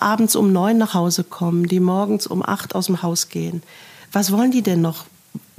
abends 0.00 0.34
um 0.34 0.52
neun 0.52 0.78
nach 0.78 0.94
Hause 0.94 1.22
kommen, 1.22 1.68
die 1.68 1.78
morgens 1.78 2.26
um 2.26 2.44
acht 2.44 2.74
aus 2.74 2.86
dem 2.86 3.02
Haus 3.02 3.28
gehen. 3.28 3.62
Was 4.10 4.32
wollen 4.32 4.50
die 4.50 4.62
denn 4.62 4.80
noch? 4.80 5.06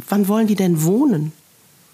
Wann 0.10 0.27
wollen 0.27 0.48
die 0.48 0.56
denn 0.56 0.84
wohnen? 0.84 1.32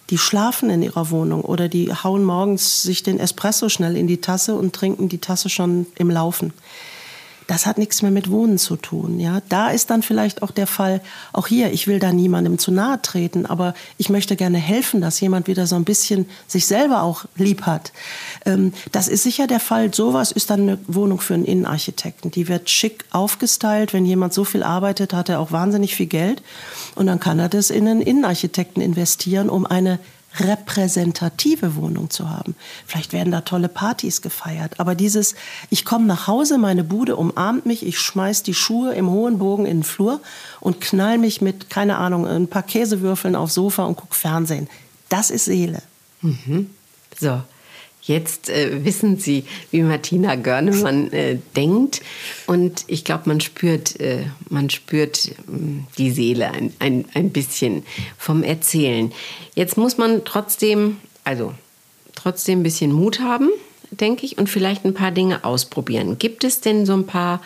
Die 0.10 0.18
schlafen 0.18 0.72
in 0.72 0.82
ihrer 0.82 1.12
Wohnung 1.12 1.42
oder 1.42 1.70
die 1.70 1.94
hauen 1.94 2.24
morgens 2.24 2.82
sich 2.82 3.04
den 3.04 3.20
Espresso 3.20 3.70
schnell 3.70 3.96
in 3.96 4.08
die 4.08 4.20
Tasse 4.20 4.56
und 4.56 4.74
trinken 4.74 5.08
die 5.08 5.20
Tasse 5.20 5.50
schon 5.50 5.86
im 6.00 6.10
Laufen 6.10 6.52
das 7.50 7.66
hat 7.66 7.80
nichts 7.80 8.04
mehr 8.04 8.12
mit 8.12 8.30
Wohnen 8.30 8.60
zu 8.60 8.76
tun. 8.76 9.20
Ja, 9.20 9.42
da 9.50 9.70
ist 9.70 9.90
dann 9.90 10.04
vielleicht 10.04 10.44
auch 10.44 10.52
der 10.52 10.68
Fall, 10.68 11.02
auch 11.34 11.48
hier, 11.48 11.74
ich 11.74 11.88
will 11.88 11.98
da 11.98 12.14
niemandem 12.14 12.60
zu 12.60 12.72
nahe 12.72 13.02
treten, 13.02 13.48
aber 13.48 13.74
ich 13.98 14.10
möchte 14.10 14.36
gerne 14.36 14.60
helfen, 14.60 15.02
dass 15.02 15.20
jemand 15.20 15.48
wieder 15.48 15.66
so 15.66 15.76
ein 15.76 15.84
bisschen 15.84 16.28
sich 16.48 16.68
selber 16.68 17.02
auch 17.02 17.26
lieb 17.36 17.64
hat. 17.64 17.92
Ähm, 18.46 18.72
das 18.92 19.08
ist 19.08 19.24
sicher 19.24 19.48
der 19.48 19.60
Fall. 19.60 19.92
Sowas 19.92 20.32
ist 20.32 20.52
dann 20.52 20.62
eine 20.62 20.78
Wohnung 20.86 21.22
für 21.22 21.34
einen 21.34 21.46
Innenarchitekten. 21.46 22.30
Die 22.30 22.48
wird 22.48 22.70
schick 22.70 23.06
aufgestylt. 23.10 23.94
Wenn 23.94 24.06
jemand 24.06 24.32
so 24.36 24.44
viel 24.44 24.62
arbeitet, 24.62 25.14
hat 25.14 25.28
er 25.28 25.40
auch 25.40 25.52
wahnsinnig 25.52 25.96
viel 25.96 26.06
Geld. 26.06 26.44
Und 26.94 27.08
dann 27.08 27.20
kann 27.20 27.40
er 27.40 27.50
das 27.50 27.72
in 27.72 27.88
einen 27.88 28.04
Innenarchitekten 28.04 28.80
investieren, 28.80 29.50
um 29.50 29.66
eine 29.66 29.98
repräsentative 30.38 31.76
Wohnung 31.76 32.10
zu 32.10 32.30
haben. 32.30 32.56
Vielleicht 32.86 33.14
werden 33.14 33.32
da 33.32 33.42
tolle 33.42 33.68
Partys 33.68 34.22
gefeiert, 34.22 34.80
aber 34.80 34.96
dieses, 34.96 35.36
ich 35.70 35.86
komme 35.86 36.06
nach 36.06 36.28
Hause, 36.28 36.58
meine 36.58 36.84
Bude 36.84 37.16
umarmt 37.16 37.66
mich, 37.66 37.86
ich 37.86 38.00
schmeiß 38.00 38.44
die 38.44 38.54
Schuhe 38.54 38.94
im 38.94 39.10
hohen 39.10 39.40
Bogen 39.40 39.66
in 39.66 39.80
den 39.80 39.84
Flur 39.84 40.22
und 40.60 40.82
knall 40.82 41.18
mich 41.18 41.42
mit, 41.42 41.70
keine 41.70 41.98
Ahnung, 41.98 42.28
ein 42.28 42.48
paar 42.48 42.64
Käsewürfeln 42.64 43.36
aufs 43.36 43.56
Sofa 43.56 43.86
und 43.86 43.96
guck 43.96 44.14
Fernsehen. 44.14 44.70
Das 45.10 45.32
ist 45.32 45.46
Seele. 45.46 45.82
Mhm. 46.22 46.70
So, 47.20 47.42
Jetzt 48.02 48.50
äh, 48.50 48.84
wissen 48.84 49.18
Sie, 49.18 49.44
wie 49.72 49.82
Martina 49.82 50.36
Görnemann 50.36 51.12
äh, 51.12 51.38
denkt. 51.56 52.02
Und 52.48 52.84
ich 52.88 53.04
glaube, 53.04 53.24
man 53.26 53.42
spürt, 53.42 54.00
äh, 54.00 54.24
man 54.50 54.70
spürt 54.70 55.28
äh, 55.28 55.32
die 55.98 56.12
Seele 56.12 56.52
ein, 56.52 56.74
ein, 56.80 57.06
ein 57.14 57.30
bisschen 57.32 57.84
vom 58.18 58.42
Erzählen. 58.42 59.12
Jetzt 59.54 59.78
muss 59.78 59.98
man 59.98 60.24
trotzdem, 60.26 60.98
also 61.24 61.54
trotzdem 62.16 62.62
ein 62.62 62.64
bisschen 62.64 62.92
Mut 62.92 63.20
haben, 63.20 63.50
denke 63.92 64.26
ich, 64.26 64.38
und 64.38 64.50
vielleicht 64.50 64.86
ein 64.86 64.94
paar 64.94 65.12
Dinge 65.12 65.44
ausprobieren. 65.44 66.18
Gibt 66.20 66.44
es 66.44 66.62
denn 66.62 66.86
so 66.86 66.94
ein 66.94 67.06
paar 67.06 67.42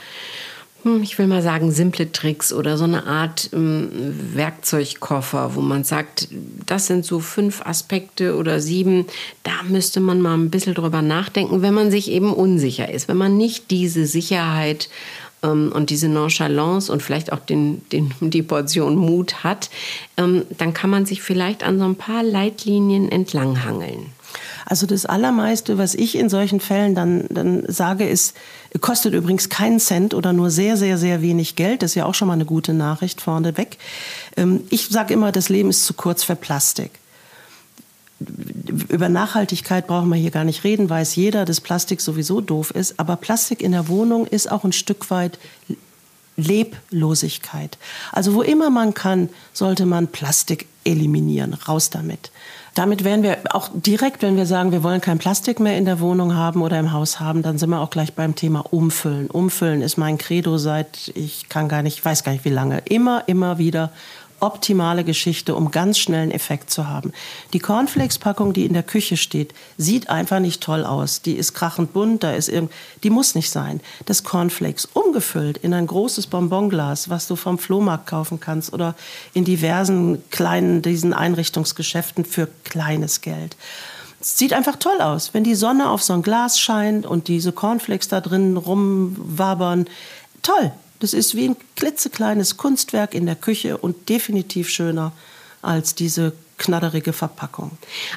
ich 1.01 1.17
will 1.17 1.27
mal 1.27 1.41
sagen, 1.41 1.71
simple 1.71 2.11
Tricks 2.11 2.51
oder 2.51 2.77
so 2.77 2.83
eine 2.83 3.05
Art 3.05 3.49
ähm, 3.53 3.89
Werkzeugkoffer, 4.33 5.55
wo 5.55 5.61
man 5.61 5.83
sagt, 5.83 6.27
das 6.65 6.87
sind 6.87 7.05
so 7.05 7.19
fünf 7.19 7.65
Aspekte 7.65 8.35
oder 8.35 8.59
sieben, 8.59 9.05
da 9.43 9.63
müsste 9.67 10.01
man 10.01 10.19
mal 10.19 10.33
ein 10.33 10.49
bisschen 10.49 10.73
drüber 10.73 11.01
nachdenken, 11.01 11.61
wenn 11.61 11.73
man 11.73 11.89
sich 11.89 12.11
eben 12.11 12.33
unsicher 12.33 12.91
ist, 12.91 13.07
wenn 13.07 13.17
man 13.17 13.37
nicht 13.37 13.71
diese 13.71 14.05
Sicherheit 14.05 14.89
ähm, 15.41 15.71
und 15.73 15.89
diese 15.89 16.09
Nonchalance 16.09 16.91
und 16.91 17.01
vielleicht 17.01 17.31
auch 17.31 17.39
den, 17.39 17.87
den, 17.91 18.13
die 18.19 18.43
Portion 18.43 18.95
Mut 18.95 19.43
hat, 19.43 19.69
ähm, 20.17 20.43
dann 20.57 20.73
kann 20.73 20.89
man 20.89 21.05
sich 21.05 21.21
vielleicht 21.21 21.63
an 21.63 21.79
so 21.79 21.85
ein 21.85 21.95
paar 21.95 22.23
Leitlinien 22.23 23.09
entlanghangeln. 23.09 24.07
Also 24.73 24.87
das 24.87 25.05
Allermeiste, 25.05 25.77
was 25.77 25.93
ich 25.93 26.17
in 26.17 26.29
solchen 26.29 26.59
Fällen 26.59 26.95
dann, 26.95 27.27
dann 27.29 27.63
sage, 27.67 28.09
ist, 28.09 28.35
kostet 28.81 29.13
übrigens 29.13 29.49
keinen 29.49 29.79
Cent 29.79 30.15
oder 30.15 30.33
nur 30.33 30.49
sehr, 30.49 30.77
sehr, 30.77 30.97
sehr 30.97 31.21
wenig 31.21 31.55
Geld. 31.55 31.83
Das 31.83 31.91
ist 31.91 31.95
ja 31.95 32.05
auch 32.05 32.15
schon 32.15 32.27
mal 32.27 32.33
eine 32.33 32.45
gute 32.45 32.73
Nachricht 32.73 33.21
vorneweg. 33.21 33.77
Ähm, 34.35 34.61
ich 34.71 34.89
sage 34.89 35.13
immer, 35.13 35.31
das 35.31 35.49
Leben 35.49 35.69
ist 35.69 35.85
zu 35.85 35.93
kurz 35.93 36.23
für 36.23 36.35
Plastik. 36.35 36.89
Über 38.89 39.09
Nachhaltigkeit 39.09 39.85
brauchen 39.85 40.09
wir 40.09 40.15
hier 40.15 40.31
gar 40.31 40.43
nicht 40.43 40.63
reden, 40.63 40.89
weiß 40.89 41.17
jeder, 41.17 41.45
dass 41.45 41.61
Plastik 41.61 42.01
sowieso 42.01 42.41
doof 42.41 42.71
ist. 42.71 42.99
Aber 42.99 43.15
Plastik 43.15 43.61
in 43.61 43.73
der 43.73 43.87
Wohnung 43.89 44.25
ist 44.25 44.51
auch 44.51 44.63
ein 44.63 44.73
Stück 44.73 45.11
weit 45.11 45.37
Leblosigkeit. 46.35 47.77
Also 48.11 48.33
wo 48.33 48.41
immer 48.41 48.71
man 48.71 48.95
kann, 48.95 49.29
sollte 49.53 49.85
man 49.85 50.07
Plastik 50.07 50.65
eliminieren. 50.83 51.53
Raus 51.53 51.91
damit. 51.91 52.31
Damit 52.73 53.03
wären 53.03 53.21
wir 53.21 53.37
auch 53.51 53.69
direkt, 53.73 54.23
wenn 54.23 54.35
wir 54.35 54.47
sagen, 54.47 54.71
wir 54.71 54.81
wollen 54.81 54.99
kein 54.99 55.19
Plastik 55.19 55.59
mehr 55.59 55.77
in 55.77 55.85
der 55.85 55.99
Wohnung 55.99 56.35
haben 56.35 56.63
oder 56.63 56.79
im 56.79 56.91
Haus 56.91 57.19
haben, 57.19 57.43
dann 57.43 57.59
sind 57.59 57.69
wir 57.69 57.79
auch 57.79 57.91
gleich 57.91 58.13
beim 58.13 58.33
Thema 58.33 58.65
Umfüllen. 58.71 59.29
Umfüllen 59.29 59.83
ist 59.83 59.97
mein 59.97 60.17
Credo 60.17 60.57
seit, 60.57 61.11
ich 61.13 61.49
kann 61.49 61.69
gar 61.69 61.83
nicht, 61.83 62.03
weiß 62.03 62.23
gar 62.23 62.31
nicht 62.31 62.45
wie 62.45 62.49
lange, 62.49 62.79
immer, 62.85 63.23
immer 63.27 63.59
wieder 63.59 63.91
optimale 64.43 65.05
Geschichte, 65.05 65.55
um 65.55 65.71
ganz 65.71 65.97
schnell 65.97 66.23
einen 66.23 66.31
Effekt 66.31 66.69
zu 66.69 66.87
haben. 66.87 67.13
Die 67.53 67.59
Cornflakes-Packung, 67.59 68.51
die 68.51 68.65
in 68.65 68.73
der 68.73 68.83
Küche 68.83 69.15
steht, 69.15 69.53
sieht 69.77 70.09
einfach 70.09 70.39
nicht 70.39 70.61
toll 70.61 70.83
aus. 70.83 71.21
Die 71.21 71.35
ist 71.35 71.53
krachend 71.53 71.93
bunt, 71.93 72.23
da 72.23 72.33
ist 72.33 72.49
irgend, 72.49 72.71
die 73.03 73.09
muss 73.09 73.35
nicht 73.35 73.49
sein. 73.49 73.79
Das 74.05 74.25
Cornflakes 74.25 74.85
umgefüllt 74.93 75.57
in 75.57 75.73
ein 75.73 75.87
großes 75.87 76.27
Bonbonglas, 76.27 77.09
was 77.09 77.27
du 77.27 77.37
vom 77.37 77.57
Flohmarkt 77.57 78.05
kaufen 78.05 78.41
kannst 78.41 78.73
oder 78.73 78.95
in 79.33 79.45
diversen 79.45 80.21
kleinen 80.29 80.81
diesen 80.81 81.13
Einrichtungsgeschäften 81.13 82.25
für 82.25 82.49
kleines 82.65 83.21
Geld. 83.21 83.55
Sieht 84.19 84.51
einfach 84.51 84.75
toll 84.75 84.99
aus, 84.99 85.33
wenn 85.33 85.45
die 85.45 85.55
Sonne 85.55 85.89
auf 85.89 86.03
so 86.03 86.13
ein 86.13 86.21
Glas 86.21 86.59
scheint 86.59 87.05
und 87.05 87.29
diese 87.29 87.53
Cornflakes 87.53 88.09
da 88.09 88.19
drin 88.19 88.57
rumwabern. 88.57 89.87
Toll, 90.41 90.73
das 91.03 91.13
ist 91.13 91.35
wie 91.35 91.49
ein 91.49 91.57
klitzekleines 91.75 92.55
Kunstwerk 92.55 93.13
in 93.13 93.25
der 93.25 93.35
Küche 93.35 93.77
und 93.77 94.07
definitiv 94.07 94.69
schöner 94.69 95.11
als 95.61 95.95
diese 95.95 96.31
knatterige 96.57 97.11
Verpackung. 97.11 97.71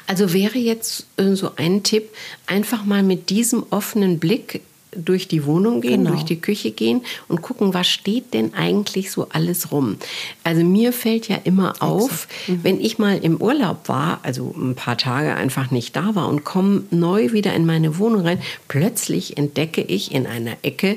Also 0.07 0.31
wäre 0.31 0.57
jetzt 0.57 1.05
äh, 1.17 1.35
so 1.35 1.51
ein 1.57 1.83
Tipp, 1.83 2.07
einfach 2.45 2.85
mal 2.85 3.03
mit 3.03 3.29
diesem 3.29 3.65
offenen 3.71 4.19
Blick 4.19 4.61
durch 4.95 5.27
die 5.27 5.45
Wohnung 5.45 5.81
gehen, 5.81 6.05
genau. 6.05 6.11
durch 6.11 6.23
die 6.23 6.39
Küche 6.39 6.71
gehen 6.71 7.01
und 7.27 7.41
gucken, 7.41 7.73
was 7.73 7.87
steht 7.87 8.33
denn 8.33 8.53
eigentlich 8.53 9.11
so 9.11 9.27
alles 9.31 9.73
rum. 9.73 9.97
Also 10.45 10.63
mir 10.63 10.93
fällt 10.93 11.27
ja 11.27 11.35
immer 11.43 11.83
auf, 11.83 12.29
mhm. 12.47 12.63
wenn 12.63 12.79
ich 12.79 12.99
mal 12.99 13.17
im 13.17 13.41
Urlaub 13.41 13.89
war, 13.89 14.21
also 14.23 14.55
ein 14.57 14.75
paar 14.75 14.97
Tage 14.97 15.35
einfach 15.35 15.71
nicht 15.71 15.93
da 15.97 16.15
war 16.15 16.29
und 16.29 16.45
komme 16.45 16.83
neu 16.89 17.33
wieder 17.33 17.53
in 17.53 17.65
meine 17.65 17.99
Wohnung 17.99 18.21
rein, 18.21 18.41
plötzlich 18.69 19.35
entdecke 19.35 19.81
ich 19.81 20.13
in 20.13 20.25
einer 20.25 20.55
Ecke 20.61 20.95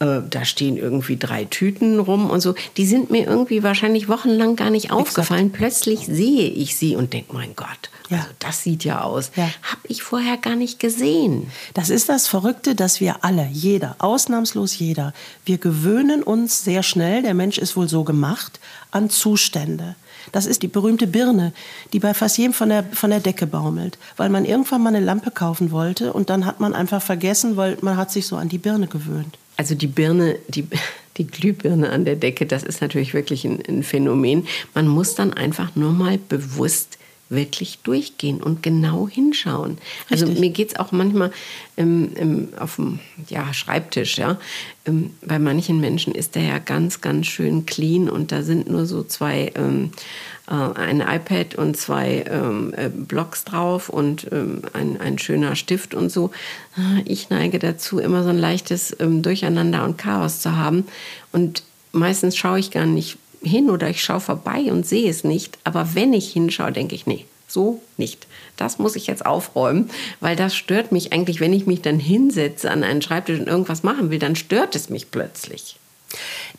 äh, 0.00 0.20
da 0.28 0.44
stehen 0.44 0.76
irgendwie 0.76 1.16
drei 1.16 1.44
Tüten 1.44 2.00
rum 2.00 2.28
und 2.28 2.40
so. 2.40 2.54
Die 2.76 2.86
sind 2.86 3.10
mir 3.10 3.26
irgendwie 3.26 3.62
wahrscheinlich 3.62 4.08
wochenlang 4.08 4.56
gar 4.56 4.70
nicht 4.70 4.90
aufgefallen. 4.90 5.46
Exakt. 5.46 5.58
Plötzlich 5.58 6.06
sehe 6.06 6.48
ich 6.48 6.76
sie 6.76 6.96
und 6.96 7.12
denke, 7.12 7.32
mein 7.32 7.54
Gott, 7.54 7.90
ja. 8.08 8.18
also 8.18 8.30
das 8.40 8.62
sieht 8.62 8.84
ja 8.84 9.02
aus. 9.02 9.30
Ja. 9.36 9.44
Habe 9.62 9.82
ich 9.84 10.02
vorher 10.02 10.36
gar 10.36 10.56
nicht 10.56 10.80
gesehen. 10.80 11.50
Das 11.74 11.90
ist 11.90 12.08
das 12.08 12.26
Verrückte, 12.26 12.74
dass 12.74 13.00
wir 13.00 13.24
alle, 13.24 13.48
jeder, 13.52 13.96
ausnahmslos 13.98 14.78
jeder, 14.78 15.12
wir 15.44 15.58
gewöhnen 15.58 16.22
uns 16.22 16.64
sehr 16.64 16.82
schnell, 16.82 17.22
der 17.22 17.34
Mensch 17.34 17.58
ist 17.58 17.76
wohl 17.76 17.88
so 17.88 18.04
gemacht, 18.04 18.58
an 18.90 19.10
Zustände. 19.10 19.96
Das 20.32 20.46
ist 20.46 20.62
die 20.62 20.68
berühmte 20.68 21.06
Birne, 21.06 21.52
die 21.92 21.98
bei 21.98 22.14
fast 22.14 22.38
jedem 22.38 22.52
von 22.52 22.68
der, 22.68 22.84
von 22.84 23.10
der 23.10 23.20
Decke 23.20 23.46
baumelt, 23.46 23.98
weil 24.16 24.28
man 24.28 24.44
irgendwann 24.44 24.82
mal 24.82 24.94
eine 24.94 25.04
Lampe 25.04 25.30
kaufen 25.30 25.70
wollte 25.70 26.12
und 26.12 26.30
dann 26.30 26.46
hat 26.46 26.60
man 26.60 26.74
einfach 26.74 27.02
vergessen, 27.02 27.56
weil 27.56 27.76
man 27.80 27.96
hat 27.96 28.10
sich 28.10 28.26
so 28.26 28.36
an 28.36 28.48
die 28.48 28.58
Birne 28.58 28.86
gewöhnt. 28.86 29.38
Also 29.56 29.74
die 29.74 29.86
Birne, 29.86 30.36
die, 30.48 30.66
die 31.16 31.26
Glühbirne 31.26 31.90
an 31.90 32.04
der 32.04 32.16
Decke, 32.16 32.46
das 32.46 32.62
ist 32.62 32.80
natürlich 32.80 33.14
wirklich 33.14 33.44
ein, 33.44 33.62
ein 33.68 33.82
Phänomen. 33.82 34.46
Man 34.74 34.88
muss 34.88 35.14
dann 35.14 35.32
einfach 35.32 35.76
nur 35.76 35.92
mal 35.92 36.18
bewusst 36.18 36.98
wirklich 37.28 37.78
durchgehen 37.82 38.42
und 38.42 38.62
genau 38.62 39.08
hinschauen. 39.08 39.78
Also 40.10 40.26
Richtig. 40.26 40.28
Also 40.28 40.40
mir 40.40 40.50
geht 40.50 40.68
es 40.72 40.76
auch 40.76 40.92
manchmal 40.92 41.32
ähm, 41.76 42.12
ähm, 42.16 42.48
auf 42.58 42.76
dem 42.76 43.00
ja, 43.28 43.52
Schreibtisch, 43.54 44.18
ja. 44.18 44.38
Ähm, 44.86 45.10
bei 45.22 45.38
manchen 45.38 45.80
Menschen 45.80 46.14
ist 46.14 46.34
der 46.34 46.42
ja 46.42 46.58
ganz, 46.58 47.00
ganz 47.00 47.26
schön 47.26 47.66
clean 47.66 48.10
und 48.10 48.30
da 48.30 48.42
sind 48.42 48.70
nur 48.70 48.86
so 48.86 49.02
zwei, 49.02 49.52
ähm, 49.54 49.90
äh, 50.48 50.52
ein 50.52 51.00
iPad 51.00 51.54
und 51.54 51.76
zwei 51.76 52.24
ähm, 52.28 52.74
äh, 52.76 52.90
Blocks 52.90 53.44
drauf 53.44 53.88
und 53.88 54.28
ähm, 54.30 54.62
ein, 54.74 55.00
ein 55.00 55.18
schöner 55.18 55.56
Stift 55.56 55.94
und 55.94 56.10
so. 56.10 56.30
Ich 57.04 57.30
neige 57.30 57.58
dazu, 57.58 57.98
immer 57.98 58.24
so 58.24 58.30
ein 58.30 58.38
leichtes 58.38 58.96
Durcheinander 58.98 59.84
und 59.84 59.96
Chaos 59.96 60.40
zu 60.40 60.56
haben. 60.56 60.88
Und 61.30 61.62
meistens 61.92 62.36
schaue 62.36 62.58
ich 62.58 62.72
gar 62.72 62.84
nicht 62.84 63.16
hin 63.44 63.70
oder 63.70 63.88
ich 63.88 64.02
schaue 64.02 64.20
vorbei 64.20 64.70
und 64.70 64.86
sehe 64.86 65.08
es 65.10 65.24
nicht. 65.24 65.58
Aber 65.64 65.94
wenn 65.94 66.12
ich 66.12 66.32
hinschaue, 66.32 66.72
denke 66.72 66.94
ich, 66.94 67.06
nee, 67.06 67.26
so 67.48 67.80
nicht. 67.96 68.26
Das 68.56 68.78
muss 68.78 68.96
ich 68.96 69.06
jetzt 69.06 69.24
aufräumen, 69.26 69.90
weil 70.20 70.36
das 70.36 70.54
stört 70.54 70.92
mich 70.92 71.12
eigentlich, 71.12 71.40
wenn 71.40 71.52
ich 71.52 71.66
mich 71.66 71.82
dann 71.82 71.98
hinsetze 71.98 72.70
an 72.70 72.84
einen 72.84 73.02
Schreibtisch 73.02 73.40
und 73.40 73.48
irgendwas 73.48 73.82
machen 73.82 74.10
will, 74.10 74.18
dann 74.18 74.36
stört 74.36 74.76
es 74.76 74.90
mich 74.90 75.10
plötzlich. 75.10 75.76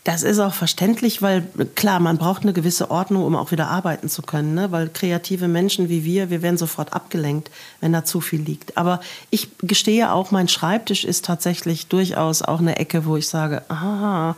Das 0.04 0.22
ist 0.22 0.38
auch 0.38 0.54
verständlich, 0.54 1.22
weil 1.22 1.46
klar, 1.74 1.98
man 1.98 2.18
braucht 2.18 2.42
eine 2.42 2.52
gewisse 2.52 2.90
Ordnung, 2.90 3.24
um 3.24 3.34
auch 3.34 3.50
wieder 3.50 3.68
arbeiten 3.68 4.08
zu 4.08 4.22
können. 4.22 4.54
Ne? 4.54 4.70
Weil 4.70 4.88
kreative 4.88 5.48
Menschen 5.48 5.88
wie 5.88 6.04
wir, 6.04 6.30
wir 6.30 6.42
werden 6.42 6.58
sofort 6.58 6.92
abgelenkt, 6.92 7.50
wenn 7.80 7.92
da 7.92 8.04
zu 8.04 8.20
viel 8.20 8.40
liegt. 8.40 8.76
Aber 8.76 9.00
ich 9.30 9.48
gestehe 9.62 10.12
auch, 10.12 10.30
mein 10.30 10.48
Schreibtisch 10.48 11.04
ist 11.04 11.24
tatsächlich 11.24 11.88
durchaus 11.88 12.42
auch 12.42 12.60
eine 12.60 12.76
Ecke, 12.76 13.04
wo 13.06 13.16
ich 13.16 13.28
sage, 13.28 13.62
aha, 13.68 14.36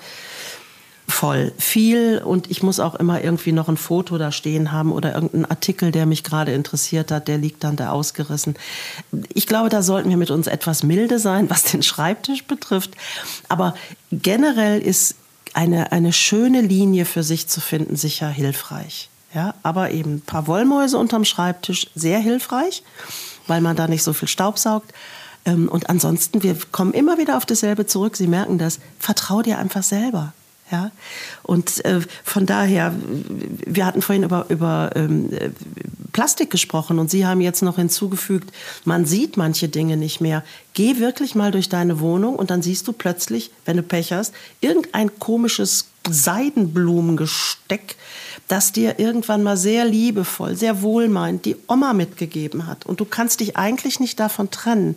voll. 1.19 1.53
Viel 1.59 2.23
und 2.25 2.49
ich 2.49 2.63
muss 2.63 2.79
auch 2.79 2.95
immer 2.95 3.25
irgendwie 3.25 3.51
noch 3.51 3.69
ein 3.69 3.77
Foto 3.77 4.19
da 4.19 4.31
stehen 4.31 4.71
haben 4.71 4.93
oder 4.93 5.17
irgendeinen 5.17 5.47
Artikel, 5.47 5.91
der 5.91 6.07
mich 6.07 6.23
gerade 6.23 6.53
interessiert 6.53 7.11
hat, 7.11 7.27
der 7.27 7.39
liegt 7.39 7.65
dann 7.65 7.75
da 7.75 7.91
ausgerissen. 7.91 8.55
Ich 9.35 9.49
glaube, 9.49 9.69
da 9.69 9.83
sollten 9.83 10.11
wir 10.11 10.17
mit 10.17 10.31
uns 10.31 10.47
etwas 10.47 10.85
milde 10.85 11.19
sein, 11.19 11.51
was 11.51 11.65
den 11.65 11.83
Schreibtisch 11.83 12.45
betrifft. 12.45 12.93
Aber 13.49 13.75
generell 14.13 14.81
ist 14.81 15.17
eine, 15.55 15.91
eine 15.91 16.13
schöne 16.13 16.61
Linie 16.61 17.05
für 17.05 17.25
sich 17.25 17.49
zu 17.49 17.61
finden 17.61 17.97
sicher 17.97 18.29
hilfreich. 18.29 19.11
Ja, 19.35 19.57
aber 19.65 19.91
eben 19.91 20.17
ein 20.17 20.21
paar 20.21 20.47
Wollmäuse 20.47 20.97
unterm 20.99 21.25
Schreibtisch 21.25 21.91
sehr 21.97 22.21
hilfreich, 22.21 22.85
weil 23.49 23.61
man 23.61 23.75
da 23.75 23.89
nicht 23.89 24.05
so 24.05 24.13
viel 24.13 24.29
Staub 24.29 24.57
saugt. 24.57 24.95
Ähm, 25.45 25.69
und 25.69 25.91
ansonsten, 25.91 26.45
wir 26.45 26.57
kommen 26.71 26.93
immer 26.93 27.19
wieder 27.19 27.37
auf 27.37 27.45
dasselbe 27.45 27.87
zurück. 27.87 28.17
Sie 28.17 28.29
merken 28.29 28.57
das. 28.57 28.79
Vertrau 29.01 29.43
dir 29.43 29.59
einfach 29.59 29.83
selber. 29.83 30.33
Ja? 30.71 30.91
Und 31.43 31.85
äh, 31.85 32.01
von 32.25 32.47
daher, 32.47 32.95
wir 33.67 33.87
hatten 33.87 34.03
vorhin 34.03 34.23
über, 34.23 34.47
über 34.49 34.91
ähm, 34.95 35.31
Plastik 36.13 36.51
gesprochen 36.51 36.99
und 36.99 37.11
Sie 37.11 37.27
haben 37.27 37.41
jetzt 37.41 37.63
noch 37.63 37.77
hinzugefügt, 37.77 38.51
man 38.85 39.05
sieht 39.05 39.37
manche 39.37 39.69
Dinge 39.69 39.97
nicht 39.97 40.21
mehr. 40.21 40.45
Geh 40.75 40.99
wirklich 40.99 41.35
mal 41.35 41.51
durch 41.51 41.69
deine 41.69 42.01
Wohnung 42.01 42.37
und 42.37 42.51
dann 42.51 42.63
siehst 42.63 42.89
du 42.89 42.93
plötzlich, 42.93 43.51
wenn 43.65 43.77
du 43.77 43.83
Pech 43.83 44.13
hast, 44.13 44.35
irgendein 44.61 45.19
komisches 45.19 45.87
Seidenblumengesteck, 46.09 47.97
das 48.49 48.73
dir 48.73 48.99
irgendwann 48.99 49.43
mal 49.43 49.57
sehr 49.57 49.85
liebevoll, 49.85 50.57
sehr 50.57 50.83
wohlmeint 50.83 51.45
die 51.45 51.57
Oma 51.67 51.93
mitgegeben 51.93 52.67
hat. 52.67 52.87
Und 52.87 53.01
du 53.01 53.05
kannst 53.05 53.41
dich 53.41 53.57
eigentlich 53.57 54.01
nicht 54.01 54.19
davon 54.19 54.51
trennen. 54.51 54.97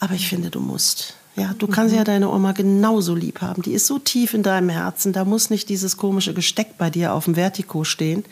Aber 0.00 0.14
ich 0.14 0.28
finde, 0.28 0.50
du 0.50 0.60
musst. 0.60 1.14
Ja, 1.36 1.52
du 1.58 1.66
kannst 1.66 1.92
mhm. 1.92 1.98
ja 1.98 2.04
deine 2.04 2.30
Oma 2.30 2.52
genauso 2.52 3.14
lieb 3.14 3.40
haben. 3.40 3.62
Die 3.62 3.72
ist 3.72 3.86
so 3.86 3.98
tief 3.98 4.34
in 4.34 4.42
deinem 4.42 4.68
Herzen. 4.68 5.12
Da 5.12 5.24
muss 5.24 5.50
nicht 5.50 5.68
dieses 5.68 5.96
komische 5.96 6.32
Gesteck 6.32 6.78
bei 6.78 6.90
dir 6.90 7.12
auf 7.12 7.24
dem 7.24 7.34
Vertigo 7.34 7.84
stehen. 7.84 8.24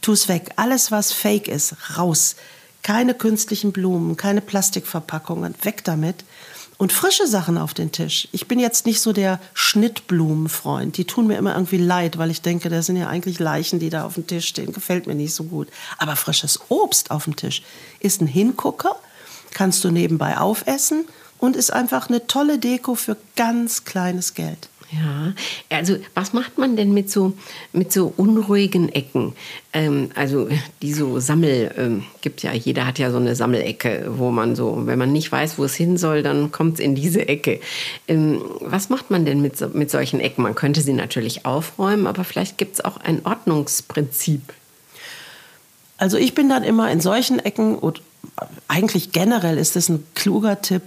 Tu 0.00 0.12
es 0.12 0.28
weg. 0.28 0.52
Alles, 0.56 0.90
was 0.90 1.12
fake 1.12 1.48
ist, 1.48 1.76
raus. 1.98 2.36
Keine 2.82 3.12
künstlichen 3.12 3.72
Blumen, 3.72 4.16
keine 4.16 4.40
Plastikverpackungen. 4.40 5.54
Weg 5.62 5.84
damit. 5.84 6.24
Und 6.78 6.94
frische 6.94 7.26
Sachen 7.26 7.58
auf 7.58 7.74
den 7.74 7.92
Tisch. 7.92 8.26
Ich 8.32 8.48
bin 8.48 8.58
jetzt 8.58 8.86
nicht 8.86 9.02
so 9.02 9.12
der 9.12 9.38
Schnittblumenfreund. 9.52 10.96
Die 10.96 11.04
tun 11.04 11.26
mir 11.26 11.36
immer 11.36 11.52
irgendwie 11.52 11.76
leid, 11.76 12.16
weil 12.16 12.30
ich 12.30 12.40
denke, 12.40 12.70
das 12.70 12.86
sind 12.86 12.96
ja 12.96 13.06
eigentlich 13.06 13.38
Leichen, 13.38 13.80
die 13.80 13.90
da 13.90 14.06
auf 14.06 14.14
dem 14.14 14.26
Tisch 14.26 14.48
stehen. 14.48 14.72
Gefällt 14.72 15.06
mir 15.06 15.14
nicht 15.14 15.34
so 15.34 15.44
gut. 15.44 15.68
Aber 15.98 16.16
frisches 16.16 16.58
Obst 16.70 17.10
auf 17.10 17.24
dem 17.24 17.36
Tisch 17.36 17.62
ist 17.98 18.22
ein 18.22 18.26
Hingucker. 18.26 18.96
Kannst 19.52 19.84
du 19.84 19.90
nebenbei 19.90 20.38
aufessen 20.38 21.04
und 21.40 21.56
ist 21.56 21.72
einfach 21.72 22.08
eine 22.08 22.26
tolle 22.26 22.58
Deko 22.58 22.94
für 22.94 23.16
ganz 23.36 23.84
kleines 23.84 24.34
Geld. 24.34 24.68
Ja, 24.92 25.34
also 25.68 25.98
was 26.14 26.32
macht 26.32 26.58
man 26.58 26.76
denn 26.76 26.92
mit 26.92 27.10
so, 27.10 27.34
mit 27.72 27.92
so 27.92 28.12
unruhigen 28.16 28.88
Ecken? 28.88 29.34
Ähm, 29.72 30.10
also 30.16 30.48
die 30.82 30.92
so 30.92 31.20
Sammel, 31.20 31.72
ähm, 31.76 32.02
gibt 32.22 32.42
ja, 32.42 32.52
jeder 32.52 32.86
hat 32.86 32.98
ja 32.98 33.12
so 33.12 33.18
eine 33.18 33.36
Sammelecke, 33.36 34.06
wo 34.08 34.32
man 34.32 34.56
so, 34.56 34.86
wenn 34.86 34.98
man 34.98 35.12
nicht 35.12 35.30
weiß, 35.30 35.58
wo 35.58 35.64
es 35.64 35.76
hin 35.76 35.96
soll, 35.96 36.24
dann 36.24 36.50
kommt 36.50 36.74
es 36.74 36.80
in 36.80 36.96
diese 36.96 37.28
Ecke. 37.28 37.60
Ähm, 38.08 38.42
was 38.60 38.88
macht 38.88 39.12
man 39.12 39.24
denn 39.24 39.40
mit, 39.40 39.74
mit 39.74 39.92
solchen 39.92 40.18
Ecken? 40.18 40.42
Man 40.42 40.56
könnte 40.56 40.80
sie 40.80 40.92
natürlich 40.92 41.46
aufräumen, 41.46 42.08
aber 42.08 42.24
vielleicht 42.24 42.58
gibt 42.58 42.74
es 42.74 42.84
auch 42.84 42.96
ein 42.96 43.24
Ordnungsprinzip. 43.24 44.42
Also 45.98 46.16
ich 46.16 46.34
bin 46.34 46.48
dann 46.48 46.64
immer 46.64 46.90
in 46.90 47.00
solchen 47.00 47.38
Ecken 47.38 47.76
und 47.76 48.02
eigentlich 48.66 49.12
generell 49.12 49.56
ist 49.56 49.76
es 49.76 49.88
ein 49.88 50.04
kluger 50.14 50.62
Tipp, 50.62 50.82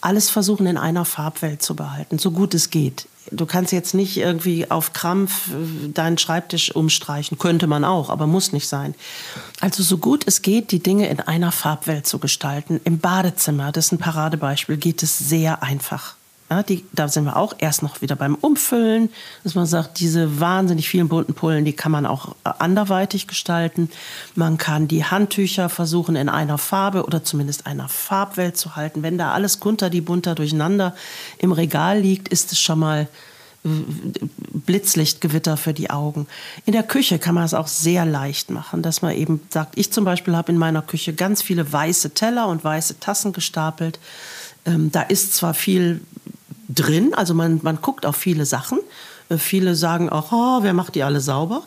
alles 0.00 0.30
versuchen 0.30 0.66
in 0.66 0.76
einer 0.76 1.04
Farbwelt 1.04 1.62
zu 1.62 1.74
behalten, 1.74 2.18
so 2.18 2.30
gut 2.30 2.54
es 2.54 2.70
geht. 2.70 3.06
Du 3.30 3.46
kannst 3.46 3.72
jetzt 3.72 3.94
nicht 3.94 4.16
irgendwie 4.16 4.70
auf 4.70 4.92
Krampf 4.92 5.48
äh, 5.48 5.88
deinen 5.88 6.18
Schreibtisch 6.18 6.74
umstreichen. 6.74 7.38
Könnte 7.38 7.66
man 7.66 7.84
auch, 7.84 8.10
aber 8.10 8.26
muss 8.26 8.52
nicht 8.52 8.68
sein. 8.68 8.94
Also 9.60 9.82
so 9.82 9.98
gut 9.98 10.24
es 10.26 10.42
geht, 10.42 10.70
die 10.72 10.82
Dinge 10.82 11.08
in 11.08 11.20
einer 11.20 11.52
Farbwelt 11.52 12.06
zu 12.06 12.18
gestalten. 12.18 12.80
Im 12.84 12.98
Badezimmer, 12.98 13.72
das 13.72 13.86
ist 13.86 13.92
ein 13.92 13.98
Paradebeispiel, 13.98 14.76
geht 14.76 15.02
es 15.02 15.18
sehr 15.18 15.62
einfach. 15.62 16.14
Ja, 16.50 16.62
die, 16.62 16.84
da 16.92 17.08
sind 17.08 17.24
wir 17.24 17.36
auch 17.36 17.54
erst 17.58 17.82
noch 17.82 18.00
wieder 18.00 18.16
beim 18.16 18.34
Umfüllen, 18.34 19.10
dass 19.44 19.54
man 19.54 19.66
sagt, 19.66 20.00
diese 20.00 20.40
wahnsinnig 20.40 20.88
vielen 20.88 21.08
bunten 21.08 21.34
Pullen, 21.34 21.66
die 21.66 21.74
kann 21.74 21.92
man 21.92 22.06
auch 22.06 22.34
äh, 22.44 22.50
anderweitig 22.58 23.26
gestalten. 23.26 23.90
Man 24.34 24.56
kann 24.56 24.88
die 24.88 25.04
Handtücher 25.04 25.68
versuchen, 25.68 26.16
in 26.16 26.30
einer 26.30 26.56
Farbe 26.56 27.04
oder 27.04 27.22
zumindest 27.22 27.66
einer 27.66 27.88
Farbwelt 27.88 28.56
zu 28.56 28.76
halten. 28.76 29.02
Wenn 29.02 29.18
da 29.18 29.32
alles 29.32 29.60
kunter 29.60 29.90
die 29.90 30.00
bunter 30.00 30.34
durcheinander 30.34 30.94
im 31.36 31.52
Regal 31.52 32.00
liegt, 32.00 32.28
ist 32.28 32.52
es 32.52 32.58
schon 32.58 32.78
mal 32.78 33.08
Blitzlichtgewitter 33.64 35.56
für 35.56 35.74
die 35.74 35.90
Augen. 35.90 36.26
In 36.64 36.72
der 36.72 36.82
Küche 36.82 37.18
kann 37.18 37.34
man 37.34 37.44
es 37.44 37.54
auch 37.54 37.66
sehr 37.66 38.04
leicht 38.04 38.50
machen, 38.50 38.82
dass 38.82 39.02
man 39.02 39.14
eben 39.14 39.40
sagt, 39.50 39.76
ich 39.76 39.92
zum 39.92 40.04
Beispiel 40.04 40.36
habe 40.36 40.52
in 40.52 40.58
meiner 40.58 40.82
Küche 40.82 41.12
ganz 41.12 41.42
viele 41.42 41.70
weiße 41.70 42.10
Teller 42.10 42.48
und 42.48 42.64
weiße 42.64 43.00
Tassen 43.00 43.32
gestapelt. 43.32 43.98
Ähm, 44.64 44.92
da 44.92 45.02
ist 45.02 45.34
zwar 45.34 45.54
viel 45.54 46.00
drin. 46.68 47.14
Also 47.14 47.34
man, 47.34 47.60
man 47.62 47.80
guckt 47.80 48.06
auf 48.06 48.16
viele 48.16 48.46
Sachen. 48.46 48.78
Äh, 49.28 49.38
viele 49.38 49.74
sagen 49.74 50.08
auch, 50.10 50.32
oh, 50.32 50.62
wer 50.62 50.72
macht 50.72 50.94
die 50.94 51.02
alle 51.02 51.20
sauber? 51.20 51.62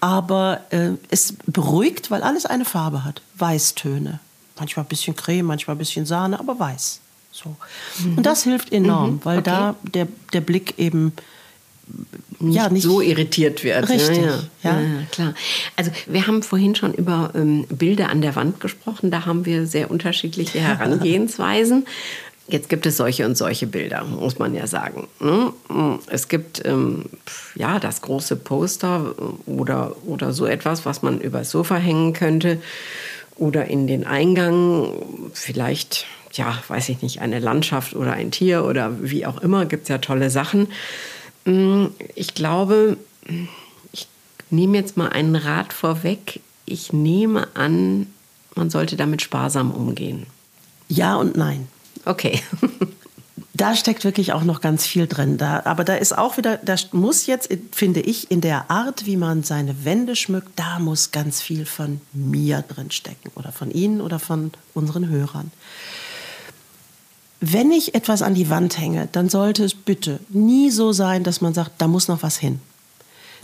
Aber 0.00 0.60
äh, 0.70 0.90
es 1.10 1.34
beruhigt, 1.46 2.10
weil 2.10 2.22
alles 2.22 2.46
eine 2.46 2.64
Farbe 2.64 3.04
hat. 3.04 3.22
Weißtöne. 3.38 4.20
Manchmal 4.58 4.84
ein 4.84 4.88
bisschen 4.88 5.16
Creme, 5.16 5.46
manchmal 5.46 5.76
ein 5.76 5.78
bisschen 5.78 6.06
Sahne, 6.06 6.38
aber 6.38 6.58
weiß. 6.58 7.00
So. 7.32 7.56
Mhm. 7.98 8.18
Und 8.18 8.26
das 8.26 8.44
hilft 8.44 8.72
enorm, 8.72 9.14
mhm. 9.14 9.20
weil 9.24 9.38
okay. 9.38 9.50
da 9.50 9.74
der, 9.82 10.08
der 10.32 10.40
Blick 10.40 10.78
eben 10.78 11.12
nicht, 12.38 12.56
ja, 12.56 12.68
nicht 12.68 12.82
so 12.82 13.00
irritiert 13.00 13.64
wird. 13.64 13.88
Richtig, 13.88 14.18
ja, 14.18 14.42
ja. 14.62 14.80
ja, 14.80 15.02
klar. 15.10 15.34
Also 15.76 15.90
wir 16.06 16.26
haben 16.26 16.42
vorhin 16.42 16.74
schon 16.74 16.94
über 16.94 17.32
ähm, 17.34 17.66
Bilder 17.68 18.10
an 18.10 18.22
der 18.22 18.36
Wand 18.36 18.60
gesprochen. 18.60 19.10
Da 19.10 19.26
haben 19.26 19.44
wir 19.44 19.66
sehr 19.66 19.90
unterschiedliche 19.90 20.60
Herangehensweisen. 20.60 21.86
Jetzt 22.46 22.68
gibt 22.68 22.84
es 22.84 22.98
solche 22.98 23.24
und 23.24 23.38
solche 23.38 23.66
Bilder, 23.66 24.04
muss 24.04 24.38
man 24.38 24.54
ja 24.54 24.66
sagen. 24.66 25.08
Ne? 25.18 25.52
Es 26.08 26.28
gibt 26.28 26.62
ähm, 26.66 27.06
ja 27.54 27.78
das 27.80 28.02
große 28.02 28.36
Poster 28.36 29.14
oder, 29.46 29.96
oder 30.04 30.34
so 30.34 30.44
etwas, 30.44 30.84
was 30.84 31.00
man 31.00 31.20
übers 31.20 31.50
Sofa 31.50 31.76
hängen 31.76 32.12
könnte 32.12 32.60
oder 33.36 33.66
in 33.66 33.86
den 33.86 34.06
Eingang. 34.06 34.92
Vielleicht, 35.32 36.04
ja, 36.32 36.62
weiß 36.68 36.90
ich 36.90 37.00
nicht, 37.00 37.22
eine 37.22 37.38
Landschaft 37.38 37.96
oder 37.96 38.12
ein 38.12 38.30
Tier 38.30 38.64
oder 38.66 39.02
wie 39.02 39.24
auch 39.24 39.40
immer. 39.40 39.64
Gibt 39.64 39.84
es 39.84 39.88
ja 39.88 39.96
tolle 39.96 40.28
Sachen. 40.28 40.68
Mm, 41.46 41.86
ich 42.14 42.34
glaube, 42.34 42.98
ich 43.92 44.06
nehme 44.50 44.76
jetzt 44.76 44.98
mal 44.98 45.08
einen 45.08 45.36
Rat 45.36 45.72
vorweg. 45.72 46.40
Ich 46.66 46.92
nehme 46.92 47.48
an, 47.54 48.06
man 48.54 48.68
sollte 48.68 48.96
damit 48.96 49.22
sparsam 49.22 49.70
umgehen. 49.70 50.26
Ja 50.88 51.16
und 51.16 51.38
nein. 51.38 51.68
Okay. 52.04 52.40
da 53.54 53.76
steckt 53.76 54.04
wirklich 54.04 54.32
auch 54.32 54.42
noch 54.42 54.60
ganz 54.60 54.84
viel 54.84 55.06
drin. 55.06 55.38
Da, 55.38 55.62
aber 55.64 55.84
da 55.84 55.94
ist 55.94 56.16
auch 56.16 56.36
wieder, 56.36 56.56
da 56.58 56.74
muss 56.92 57.26
jetzt, 57.26 57.48
finde 57.72 58.00
ich, 58.00 58.30
in 58.30 58.40
der 58.40 58.70
Art, 58.70 59.06
wie 59.06 59.16
man 59.16 59.44
seine 59.44 59.84
Wände 59.84 60.16
schmückt, 60.16 60.50
da 60.56 60.80
muss 60.80 61.12
ganz 61.12 61.40
viel 61.40 61.64
von 61.64 62.00
mir 62.12 62.62
drin 62.62 62.90
stecken 62.90 63.30
oder 63.36 63.52
von 63.52 63.70
Ihnen 63.70 64.00
oder 64.00 64.18
von 64.18 64.50
unseren 64.74 65.08
Hörern. 65.08 65.52
Wenn 67.40 67.70
ich 67.70 67.94
etwas 67.94 68.22
an 68.22 68.34
die 68.34 68.50
Wand 68.50 68.78
hänge, 68.78 69.08
dann 69.12 69.28
sollte 69.28 69.64
es 69.64 69.74
bitte 69.74 70.18
nie 70.30 70.70
so 70.70 70.92
sein, 70.92 71.24
dass 71.24 71.40
man 71.40 71.54
sagt, 71.54 71.72
da 71.78 71.86
muss 71.86 72.08
noch 72.08 72.22
was 72.22 72.38
hin. 72.38 72.60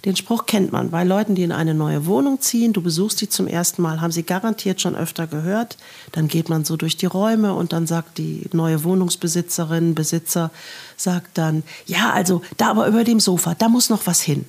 Den 0.05 0.17
Spruch 0.17 0.47
kennt 0.47 0.73
man 0.73 0.91
bei 0.91 1.05
Leuten, 1.05 1.35
die 1.35 1.43
in 1.43 1.53
eine 1.53 1.75
neue 1.75 2.07
Wohnung 2.07 2.41
ziehen. 2.41 2.73
Du 2.73 2.81
besuchst 2.81 3.19
sie 3.19 3.29
zum 3.29 3.47
ersten 3.47 3.83
Mal, 3.83 4.01
haben 4.01 4.13
sie 4.13 4.23
garantiert 4.23 4.81
schon 4.81 4.97
öfter 4.97 5.27
gehört. 5.27 5.77
Dann 6.13 6.29
geht 6.29 6.49
man 6.49 6.65
so 6.65 6.77
durch 6.77 6.97
die 6.97 7.07
Räume 7.07 7.55
und 7.55 7.73
dann 7.75 7.87
sagt 7.87 8.17
die 8.17 8.49
neue 8.53 8.83
Wohnungsbesitzerin, 8.85 9.95
Besitzer, 9.95 10.51
sagt 10.97 11.37
dann, 11.37 11.63
ja, 11.87 12.13
also 12.13 12.41
da 12.57 12.71
aber 12.71 12.87
über 12.87 13.05
dem 13.05 13.21
Sofa, 13.21 13.55
da 13.55 13.69
muss 13.69 13.91
noch 13.91 14.07
was 14.07 14.23
hin. 14.23 14.47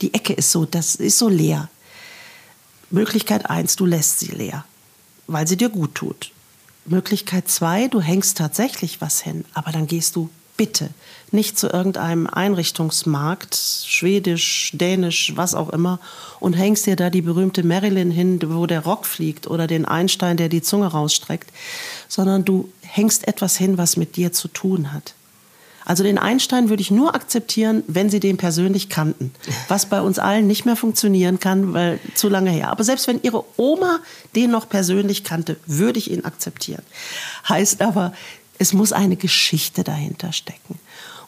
Die 0.00 0.14
Ecke 0.14 0.32
ist 0.32 0.50
so, 0.50 0.64
das 0.64 0.94
ist 0.94 1.18
so 1.18 1.28
leer. 1.28 1.68
Möglichkeit 2.90 3.50
eins, 3.50 3.76
du 3.76 3.84
lässt 3.84 4.20
sie 4.20 4.30
leer, 4.30 4.64
weil 5.26 5.46
sie 5.46 5.56
dir 5.56 5.68
gut 5.68 5.94
tut. 5.94 6.32
Möglichkeit 6.86 7.48
zwei, 7.48 7.88
du 7.88 8.00
hängst 8.00 8.38
tatsächlich 8.38 9.00
was 9.00 9.20
hin, 9.20 9.44
aber 9.54 9.72
dann 9.72 9.86
gehst 9.86 10.16
du 10.16 10.30
bitte 10.56 10.90
nicht 11.32 11.58
zu 11.58 11.68
irgendeinem 11.68 12.26
Einrichtungsmarkt, 12.26 13.56
schwedisch, 13.56 14.70
dänisch, 14.74 15.32
was 15.34 15.54
auch 15.54 15.70
immer, 15.70 15.98
und 16.40 16.54
hängst 16.54 16.86
dir 16.86 16.96
da 16.96 17.10
die 17.10 17.22
berühmte 17.22 17.64
Marilyn 17.64 18.10
hin, 18.10 18.40
wo 18.44 18.66
der 18.66 18.80
Rock 18.80 19.06
fliegt, 19.06 19.46
oder 19.48 19.66
den 19.66 19.84
Einstein, 19.84 20.36
der 20.36 20.48
die 20.48 20.62
Zunge 20.62 20.86
rausstreckt, 20.86 21.50
sondern 22.08 22.44
du 22.44 22.70
hängst 22.82 23.26
etwas 23.26 23.56
hin, 23.56 23.78
was 23.78 23.96
mit 23.96 24.16
dir 24.16 24.32
zu 24.32 24.48
tun 24.48 24.92
hat. 24.92 25.14
Also 25.84 26.02
den 26.02 26.18
Einstein 26.18 26.68
würde 26.68 26.80
ich 26.80 26.90
nur 26.90 27.14
akzeptieren, 27.14 27.84
wenn 27.86 28.10
Sie 28.10 28.18
den 28.18 28.38
persönlich 28.38 28.88
kannten. 28.88 29.32
Was 29.68 29.86
bei 29.86 30.00
uns 30.00 30.18
allen 30.18 30.48
nicht 30.48 30.66
mehr 30.66 30.74
funktionieren 30.74 31.38
kann, 31.38 31.74
weil 31.74 32.00
zu 32.14 32.28
lange 32.28 32.50
her. 32.50 32.70
Aber 32.70 32.82
selbst 32.82 33.06
wenn 33.06 33.22
Ihre 33.22 33.44
Oma 33.56 34.00
den 34.34 34.50
noch 34.50 34.68
persönlich 34.68 35.22
kannte, 35.22 35.56
würde 35.66 36.00
ich 36.00 36.10
ihn 36.10 36.24
akzeptieren. 36.24 36.82
Heißt 37.48 37.82
aber, 37.82 38.12
es 38.58 38.72
muss 38.72 38.92
eine 38.92 39.16
Geschichte 39.16 39.84
dahinter 39.84 40.32
stecken. 40.32 40.78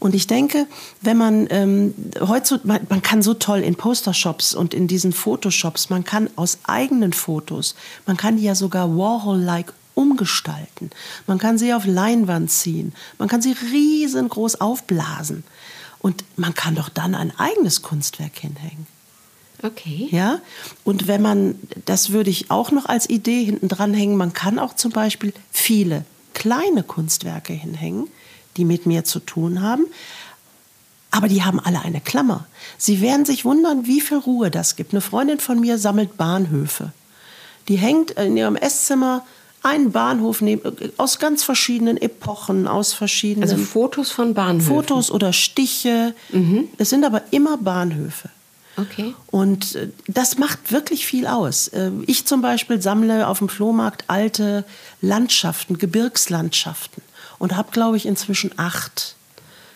Und 0.00 0.14
ich 0.14 0.26
denke, 0.26 0.66
wenn 1.00 1.16
man 1.16 1.48
ähm, 1.50 1.94
heutzutage, 2.20 2.68
man, 2.68 2.86
man 2.88 3.02
kann 3.02 3.22
so 3.22 3.34
toll 3.34 3.60
in 3.60 3.74
Postershops 3.74 4.54
und 4.54 4.72
in 4.72 4.86
diesen 4.86 5.12
Photoshops, 5.12 5.90
man 5.90 6.04
kann 6.04 6.30
aus 6.36 6.58
eigenen 6.64 7.12
Fotos, 7.12 7.74
man 8.06 8.16
kann 8.16 8.36
die 8.36 8.44
ja 8.44 8.54
sogar 8.54 8.96
Warhol-like 8.96 9.72
umgestalten. 9.94 10.90
Man 11.26 11.38
kann 11.38 11.58
sie 11.58 11.74
auf 11.74 11.84
Leinwand 11.84 12.50
ziehen. 12.52 12.92
Man 13.18 13.28
kann 13.28 13.42
sie 13.42 13.56
riesengroß 13.72 14.60
aufblasen. 14.60 15.42
Und 15.98 16.24
man 16.36 16.54
kann 16.54 16.76
doch 16.76 16.88
dann 16.88 17.16
ein 17.16 17.36
eigenes 17.36 17.82
Kunstwerk 17.82 18.38
hinhängen. 18.38 18.86
Okay. 19.64 20.06
Ja, 20.12 20.38
und 20.84 21.08
wenn 21.08 21.20
man, 21.20 21.56
das 21.84 22.10
würde 22.10 22.30
ich 22.30 22.48
auch 22.52 22.70
noch 22.70 22.86
als 22.86 23.10
Idee 23.10 23.42
hinten 23.42 23.66
dran 23.66 23.92
hängen, 23.92 24.16
man 24.16 24.32
kann 24.32 24.60
auch 24.60 24.76
zum 24.76 24.92
Beispiel 24.92 25.32
viele 25.50 26.04
kleine 26.38 26.84
Kunstwerke 26.84 27.52
hinhängen, 27.52 28.08
die 28.56 28.64
mit 28.64 28.86
mir 28.86 29.04
zu 29.04 29.18
tun 29.18 29.60
haben. 29.60 29.86
Aber 31.10 31.26
die 31.26 31.42
haben 31.42 31.58
alle 31.58 31.80
eine 31.80 32.00
Klammer. 32.00 32.46
Sie 32.76 33.00
werden 33.00 33.24
sich 33.24 33.44
wundern, 33.44 33.86
wie 33.86 34.00
viel 34.00 34.18
Ruhe 34.18 34.50
das 34.50 34.76
gibt. 34.76 34.92
Eine 34.92 35.00
Freundin 35.00 35.40
von 35.40 35.58
mir 35.58 35.78
sammelt 35.78 36.16
Bahnhöfe. 36.16 36.92
Die 37.66 37.76
hängt 37.76 38.12
in 38.12 38.36
ihrem 38.36 38.56
Esszimmer 38.56 39.24
einen 39.62 39.90
Bahnhof 39.90 40.40
neben, 40.40 40.62
aus 40.96 41.18
ganz 41.18 41.42
verschiedenen 41.42 41.96
Epochen, 41.96 42.68
aus 42.68 42.92
verschiedenen. 42.92 43.50
Also 43.50 43.62
Fotos 43.62 44.10
von 44.10 44.34
Bahnhöfen. 44.34 44.74
Fotos 44.74 45.10
oder 45.10 45.32
Stiche. 45.32 46.14
Mhm. 46.30 46.68
Es 46.78 46.90
sind 46.90 47.04
aber 47.04 47.22
immer 47.32 47.56
Bahnhöfe. 47.56 48.30
Okay. 48.78 49.14
Und 49.26 49.74
äh, 49.74 49.88
das 50.06 50.38
macht 50.38 50.70
wirklich 50.70 51.06
viel 51.06 51.26
aus. 51.26 51.68
Äh, 51.68 51.90
ich 52.06 52.26
zum 52.26 52.40
Beispiel 52.42 52.80
sammle 52.80 53.26
auf 53.26 53.38
dem 53.38 53.48
Flohmarkt 53.48 54.04
alte 54.06 54.64
Landschaften, 55.00 55.78
Gebirgslandschaften 55.78 57.02
und 57.38 57.56
habe, 57.56 57.70
glaube 57.72 57.96
ich, 57.96 58.06
inzwischen 58.06 58.52
acht. 58.56 59.16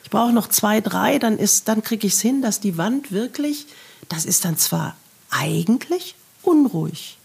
Ich 0.05 0.11
brauche 0.11 0.33
noch 0.33 0.49
zwei, 0.49 0.81
drei, 0.81 1.19
dann, 1.19 1.38
dann 1.65 1.83
kriege 1.83 2.07
ich 2.07 2.15
es 2.15 2.21
hin, 2.21 2.43
dass 2.43 2.61
die 2.61 2.77
Wand 2.77 3.12
wirklich, 3.12 3.67
das 4.09 4.25
ist 4.25 4.45
dann 4.45 4.57
zwar 4.57 4.97
eigentlich 5.31 6.15
unruhig, 6.43 7.19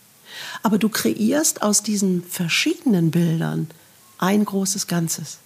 aber 0.64 0.78
du 0.78 0.90
kreierst 0.90 1.62
aus 1.62 1.84
diesen 1.84 2.24
verschiedenen 2.24 3.12
Bildern 3.12 3.70
ein 4.18 4.46
großes 4.46 4.88
Ganzes. 4.88 5.40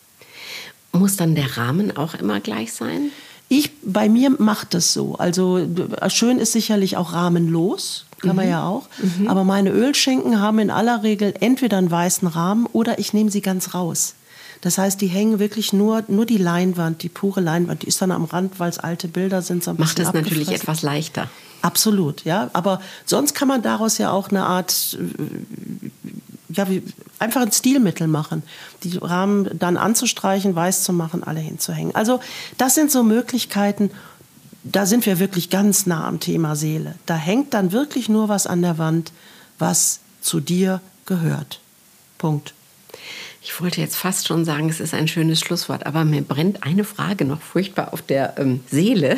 Muss 0.91 1.15
dann 1.15 1.35
der 1.35 1.57
Rahmen 1.57 1.95
auch 1.95 2.13
immer 2.13 2.39
gleich 2.41 2.73
sein? 2.73 3.11
Ich, 3.51 3.71
bei 3.83 4.07
mir 4.07 4.29
macht 4.29 4.75
es 4.75 4.93
so. 4.93 5.15
Also 5.15 5.59
schön 6.07 6.39
ist 6.39 6.53
sicherlich 6.53 6.95
auch 6.95 7.11
rahmenlos, 7.11 8.05
kann 8.21 8.29
mhm. 8.29 8.35
man 8.37 8.47
ja 8.47 8.65
auch. 8.65 8.83
Mhm. 9.19 9.27
Aber 9.27 9.43
meine 9.43 9.71
Ölschinken 9.71 10.39
haben 10.39 10.57
in 10.59 10.71
aller 10.71 11.03
Regel 11.03 11.33
entweder 11.37 11.77
einen 11.77 11.91
weißen 11.91 12.29
Rahmen 12.29 12.65
oder 12.67 12.97
ich 12.97 13.11
nehme 13.11 13.29
sie 13.29 13.41
ganz 13.41 13.73
raus. 13.73 14.15
Das 14.61 14.77
heißt, 14.77 15.01
die 15.01 15.07
hängen 15.07 15.39
wirklich 15.39 15.73
nur, 15.73 16.05
nur 16.07 16.25
die 16.25 16.37
Leinwand, 16.37 17.03
die 17.03 17.09
pure 17.09 17.41
Leinwand, 17.41 17.81
die 17.81 17.87
ist 17.87 18.01
dann 18.01 18.11
am 18.11 18.23
Rand, 18.23 18.57
weil 18.61 18.69
es 18.69 18.79
alte 18.79 19.09
Bilder 19.09 19.41
sind. 19.41 19.65
So 19.65 19.73
Macht 19.73 19.99
es 19.99 20.13
natürlich 20.13 20.49
etwas 20.49 20.81
leichter. 20.81 21.27
Absolut, 21.61 22.23
ja. 22.23 22.49
Aber 22.53 22.79
sonst 23.05 23.33
kann 23.33 23.49
man 23.49 23.61
daraus 23.61 23.97
ja 23.97 24.11
auch 24.11 24.29
eine 24.29 24.45
Art, 24.45 24.97
äh, 24.97 25.89
ja, 26.53 26.69
wie, 26.69 26.83
einfach 27.19 27.41
ein 27.41 27.51
Stilmittel 27.51 28.07
machen. 28.07 28.43
Die 28.83 28.97
Rahmen 28.97 29.49
dann 29.57 29.77
anzustreichen, 29.77 30.55
weiß 30.55 30.83
zu 30.83 30.93
machen, 30.93 31.23
alle 31.23 31.39
hinzuhängen. 31.39 31.95
Also, 31.95 32.19
das 32.57 32.75
sind 32.75 32.91
so 32.91 33.03
Möglichkeiten, 33.03 33.91
da 34.63 34.85
sind 34.85 35.05
wir 35.05 35.19
wirklich 35.19 35.49
ganz 35.49 35.85
nah 35.85 36.07
am 36.07 36.19
Thema 36.19 36.55
Seele. 36.55 36.95
Da 37.05 37.15
hängt 37.15 37.53
dann 37.53 37.71
wirklich 37.71 38.09
nur 38.09 38.29
was 38.29 38.47
an 38.47 38.61
der 38.61 38.77
Wand, 38.77 39.11
was 39.57 39.99
zu 40.21 40.39
dir 40.39 40.81
gehört. 41.05 41.59
Punkt. 42.17 42.53
Ich 43.43 43.59
wollte 43.59 43.81
jetzt 43.81 43.95
fast 43.95 44.27
schon 44.27 44.45
sagen, 44.45 44.69
es 44.69 44.79
ist 44.79 44.93
ein 44.93 45.07
schönes 45.07 45.39
Schlusswort, 45.39 45.87
aber 45.87 46.05
mir 46.05 46.21
brennt 46.21 46.61
eine 46.61 46.83
Frage 46.83 47.25
noch 47.25 47.41
furchtbar 47.41 47.91
auf 47.91 48.03
der 48.03 48.35
ähm, 48.37 48.59
Seele. 48.69 49.17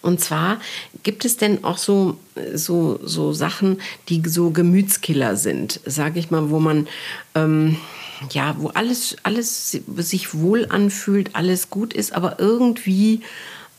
Und 0.00 0.20
zwar, 0.20 0.60
gibt 1.02 1.24
es 1.24 1.36
denn 1.36 1.64
auch 1.64 1.78
so, 1.78 2.16
so, 2.54 2.98
so 3.02 3.32
Sachen, 3.32 3.80
die 4.08 4.22
so 4.26 4.50
Gemütskiller 4.50 5.36
sind, 5.36 5.80
sage 5.84 6.18
ich 6.18 6.30
mal, 6.30 6.50
wo 6.50 6.60
man... 6.60 6.88
Ähm, 7.34 7.76
ja, 8.30 8.56
wo 8.58 8.68
alles, 8.68 9.16
alles 9.22 9.78
sich 9.96 10.34
wohl 10.34 10.66
anfühlt, 10.70 11.36
alles 11.36 11.70
gut 11.70 11.92
ist, 11.92 12.12
aber 12.12 12.40
irgendwie 12.40 13.22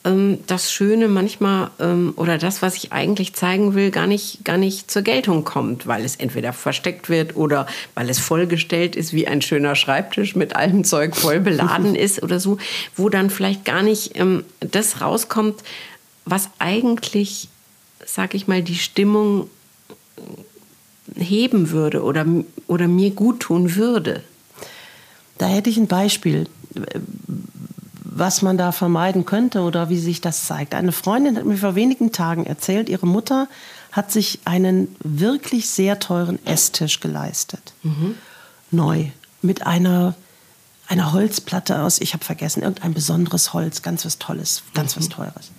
ähm, 0.05 0.39
das 0.47 0.71
Schöne 0.71 1.08
manchmal 1.08 1.71
ähm, 1.79 2.13
oder 2.15 2.38
das, 2.38 2.62
was 2.62 2.75
ich 2.75 2.93
eigentlich 2.93 3.34
zeigen 3.34 3.73
will, 3.75 3.91
gar 3.91 4.08
nicht, 4.08 4.45
gar 4.45 4.58
nicht 4.58 4.89
zur 4.89 5.01
Geltung 5.01 5.43
kommt, 5.43 5.88
weil 5.88 6.05
es 6.05 6.15
entweder 6.15 6.53
versteckt 6.53 7.10
wird 7.10 7.36
oder 7.36 7.67
weil 7.95 8.10
es 8.10 8.19
vollgestellt 8.19 8.95
ist 8.95 9.13
wie 9.13 9.27
ein 9.27 9.41
schöner 9.41 9.75
Schreibtisch 9.75 10.36
mit 10.36 10.55
allem 10.55 10.84
Zeug 10.84 11.15
voll 11.15 11.39
beladen 11.39 11.95
ist 11.97 12.23
oder 12.23 12.39
so, 12.39 12.58
wo 12.95 13.10
dann 13.10 13.29
vielleicht 13.29 13.65
gar 13.65 13.84
nicht 13.84 14.17
ähm, 14.17 14.45
das 14.60 15.01
rauskommt, 15.01 15.63
was 16.29 16.49
eigentlich, 16.59 17.49
sag 18.05 18.33
ich 18.33 18.47
mal, 18.47 18.61
die 18.61 18.75
Stimmung 18.75 19.49
heben 21.15 21.71
würde 21.71 22.03
oder, 22.03 22.25
oder 22.67 22.87
mir 22.87 23.11
gut 23.11 23.41
tun 23.41 23.75
würde. 23.75 24.23
Da 25.37 25.47
hätte 25.47 25.69
ich 25.69 25.77
ein 25.77 25.87
Beispiel 25.87 26.47
was 28.19 28.41
man 28.41 28.57
da 28.57 28.71
vermeiden 28.71 29.25
könnte 29.25 29.61
oder 29.61 29.89
wie 29.89 29.97
sich 29.97 30.21
das 30.21 30.45
zeigt. 30.45 30.75
Eine 30.75 30.91
Freundin 30.91 31.37
hat 31.37 31.45
mir 31.45 31.57
vor 31.57 31.75
wenigen 31.75 32.11
Tagen 32.11 32.45
erzählt, 32.45 32.89
ihre 32.89 33.07
Mutter 33.07 33.47
hat 33.91 34.11
sich 34.11 34.39
einen 34.45 34.95
wirklich 35.03 35.69
sehr 35.69 35.99
teuren 35.99 36.45
Esstisch 36.45 36.99
geleistet. 36.99 37.73
Mhm. 37.81 38.15
Neu. 38.71 39.05
Mit 39.41 39.65
einer, 39.65 40.15
einer 40.87 41.13
Holzplatte 41.13 41.81
aus, 41.81 42.01
ich 42.01 42.13
habe 42.13 42.25
vergessen, 42.25 42.61
irgendein 42.61 42.93
besonderes 42.93 43.53
Holz, 43.53 43.81
ganz 43.81 44.05
was 44.05 44.19
Tolles, 44.19 44.63
ganz 44.73 44.95
mhm. 44.95 44.99
was 44.99 45.09
Teures. 45.09 45.51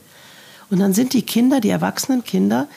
Und 0.70 0.78
dann 0.78 0.94
sind 0.94 1.12
die 1.12 1.22
Kinder, 1.22 1.60
die 1.60 1.70
erwachsenen 1.70 2.24
Kinder, 2.24 2.68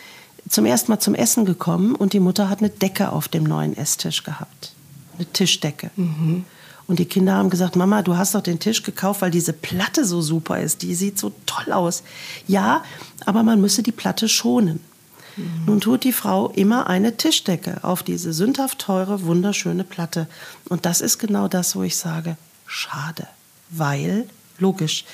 zum 0.49 0.65
ersten 0.65 0.91
Mal 0.91 0.99
zum 0.99 1.15
Essen 1.15 1.45
gekommen 1.45 1.95
und 1.95 2.13
die 2.13 2.19
Mutter 2.19 2.49
hat 2.49 2.59
eine 2.59 2.69
Decke 2.69 3.11
auf 3.11 3.27
dem 3.27 3.43
neuen 3.43 3.77
Esstisch 3.77 4.23
gehabt. 4.23 4.73
Eine 5.17 5.25
Tischdecke. 5.31 5.91
Mhm. 5.95 6.45
Und 6.85 6.99
die 6.99 7.05
Kinder 7.05 7.35
haben 7.35 7.49
gesagt, 7.49 7.75
Mama, 7.75 8.01
du 8.01 8.17
hast 8.17 8.35
doch 8.35 8.41
den 8.41 8.59
Tisch 8.59 8.83
gekauft, 8.83 9.21
weil 9.21 9.31
diese 9.31 9.53
Platte 9.53 10.03
so 10.03 10.21
super 10.21 10.59
ist. 10.59 10.81
Die 10.81 10.95
sieht 10.95 11.17
so 11.17 11.31
toll 11.45 11.71
aus. 11.71 12.03
Ja, 12.45 12.83
aber 13.25 13.43
man 13.43 13.61
müsse 13.61 13.83
die 13.83 13.93
Platte 13.93 14.27
schonen. 14.27 14.81
Mhm. 15.37 15.65
Nun 15.65 15.81
tut 15.81 16.03
die 16.03 16.11
Frau 16.11 16.49
immer 16.49 16.87
eine 16.87 17.15
Tischdecke 17.15 17.83
auf 17.83 18.03
diese 18.03 18.33
sündhaft 18.33 18.79
teure, 18.79 19.23
wunderschöne 19.23 19.85
Platte. 19.85 20.27
Und 20.67 20.85
das 20.85 20.99
ist 20.99 21.19
genau 21.19 21.47
das, 21.47 21.75
wo 21.75 21.83
ich 21.83 21.95
sage, 21.95 22.35
schade. 22.67 23.27
Weil, 23.69 24.27
logisch, 24.59 25.05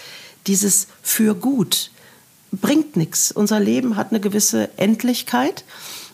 dieses 0.48 0.88
für 1.04 1.36
gut 1.36 1.92
bringt 2.52 2.96
nichts. 2.96 3.32
Unser 3.32 3.60
Leben 3.60 3.96
hat 3.96 4.12
eine 4.12 4.20
gewisse 4.20 4.70
Endlichkeit. 4.78 5.64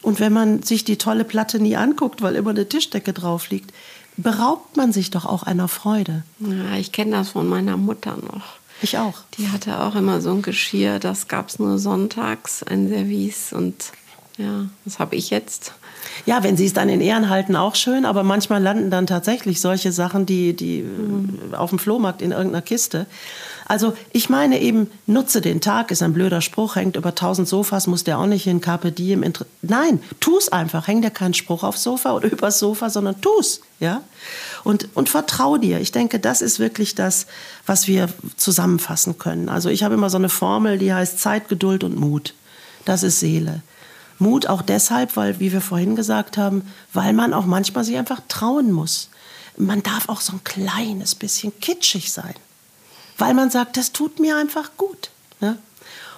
Und 0.02 0.20
wenn 0.20 0.34
man 0.34 0.62
sich 0.62 0.84
die 0.84 0.98
tolle 0.98 1.24
Platte 1.24 1.60
nie 1.60 1.76
anguckt, 1.76 2.22
weil 2.22 2.36
immer 2.36 2.52
eine 2.52 2.70
Tischdecke 2.70 3.14
drauf 3.14 3.50
liegt, 3.50 3.74
beraubt 4.18 4.78
man 4.78 4.92
sich 4.92 5.10
doch 5.12 5.26
auch 5.26 5.44
einer 5.44 5.68
Freude. 5.68 6.24
Ja, 6.40 6.78
ich 6.78 6.92
kenne 6.92 7.12
das 7.12 7.30
von 7.30 7.48
meiner 7.48 7.78
Mutter 7.78 8.18
noch. 8.18 8.58
Ich 8.82 8.98
auch. 8.98 9.20
Die 9.38 9.50
hatte 9.50 9.82
auch 9.82 9.96
immer 9.96 10.22
so 10.22 10.32
ein 10.32 10.42
Geschirr, 10.42 11.00
das 11.00 11.28
gab 11.28 11.50
es 11.50 11.60
nur 11.60 11.80
sonntags, 11.80 12.62
ein 12.62 12.90
Service 12.90 13.54
und 13.54 13.92
ja, 14.38 14.66
das 14.84 15.00
habe 15.00 15.16
ich 15.16 15.30
jetzt. 15.30 15.74
Ja, 16.26 16.44
wenn 16.44 16.58
sie 16.58 16.66
es 16.66 16.74
dann 16.74 16.90
in 16.90 17.02
Ehren 17.02 17.30
halten, 17.30 17.56
auch 17.56 17.76
schön, 17.76 18.06
aber 18.06 18.24
manchmal 18.24 18.62
landen 18.62 18.92
dann 18.92 19.08
tatsächlich 19.08 19.62
solche 19.62 19.92
Sachen, 19.92 20.26
die, 20.26 20.56
die 20.56 20.84
mhm. 20.84 21.54
auf 21.54 21.70
dem 21.70 21.80
Flohmarkt 21.80 22.22
in 22.22 22.32
irgendeiner 22.32 22.62
Kiste. 22.62 23.06
Also 23.68 23.98
ich 24.12 24.30
meine 24.30 24.62
eben, 24.62 24.92
nutze 25.08 25.42
den 25.42 25.60
Tag, 25.60 25.90
ist 25.90 26.04
ein 26.04 26.14
blöder 26.14 26.42
Spruch, 26.42 26.76
hängt 26.76 26.96
über 26.96 27.16
tausend 27.16 27.48
Sofas, 27.48 27.88
muss 27.88 28.04
der 28.04 28.20
auch 28.20 28.28
nicht 28.28 28.44
hin, 28.44 28.62
Carpe 28.62 28.92
Diem. 28.92 29.26
Nein, 29.64 30.02
tu's 30.20 30.50
einfach, 30.50 30.88
häng 30.88 31.02
dir 31.02 31.10
keinen 31.10 31.34
Spruch 31.34 31.64
aufs 31.64 31.82
Sofa 31.82 32.14
oder 32.14 32.28
übers 32.32 32.60
Sofa, 32.60 32.92
sondern 32.92 33.20
tu's, 33.22 33.62
ja. 33.80 34.02
Und, 34.64 34.90
und 34.94 35.10
vertrau 35.10 35.58
dir. 35.58 35.80
Ich 35.80 35.92
denke, 35.92 36.20
das 36.20 36.44
ist 36.44 36.60
wirklich 36.60 36.94
das, 36.94 37.26
was 37.66 37.88
wir 37.88 38.10
zusammenfassen 38.38 39.18
können. 39.18 39.50
Also 39.50 39.70
ich 39.70 39.84
habe 39.84 39.96
immer 39.96 40.12
so 40.12 40.18
eine 40.18 40.30
Formel, 40.30 40.78
die 40.78 40.94
heißt 40.94 41.20
Zeit, 41.20 41.50
Geduld 41.50 41.84
und 41.84 42.00
Mut. 42.00 42.36
Das 42.86 43.02
ist 43.02 43.20
Seele. 43.20 43.64
Mut 44.20 44.48
auch 44.48 44.62
deshalb, 44.62 45.18
weil, 45.18 45.40
wie 45.40 45.52
wir 45.52 45.62
vorhin 45.62 45.96
gesagt 45.96 46.38
haben, 46.38 46.62
weil 46.94 47.14
man 47.14 47.34
auch 47.34 47.46
manchmal 47.46 47.84
sich 47.84 47.98
einfach 47.98 48.22
trauen 48.28 48.72
muss. 48.72 49.10
Man 49.58 49.82
darf 49.82 50.08
auch 50.08 50.22
so 50.22 50.34
ein 50.34 50.44
kleines 50.44 51.16
bisschen 51.16 51.52
kitschig 51.60 52.12
sein 52.12 52.36
weil 53.18 53.34
man 53.34 53.50
sagt, 53.50 53.78
das 53.78 53.92
tut 53.92 54.20
mir 54.20 54.38
einfach 54.38 54.72
gut. 54.78 55.10
Ne? 55.40 55.58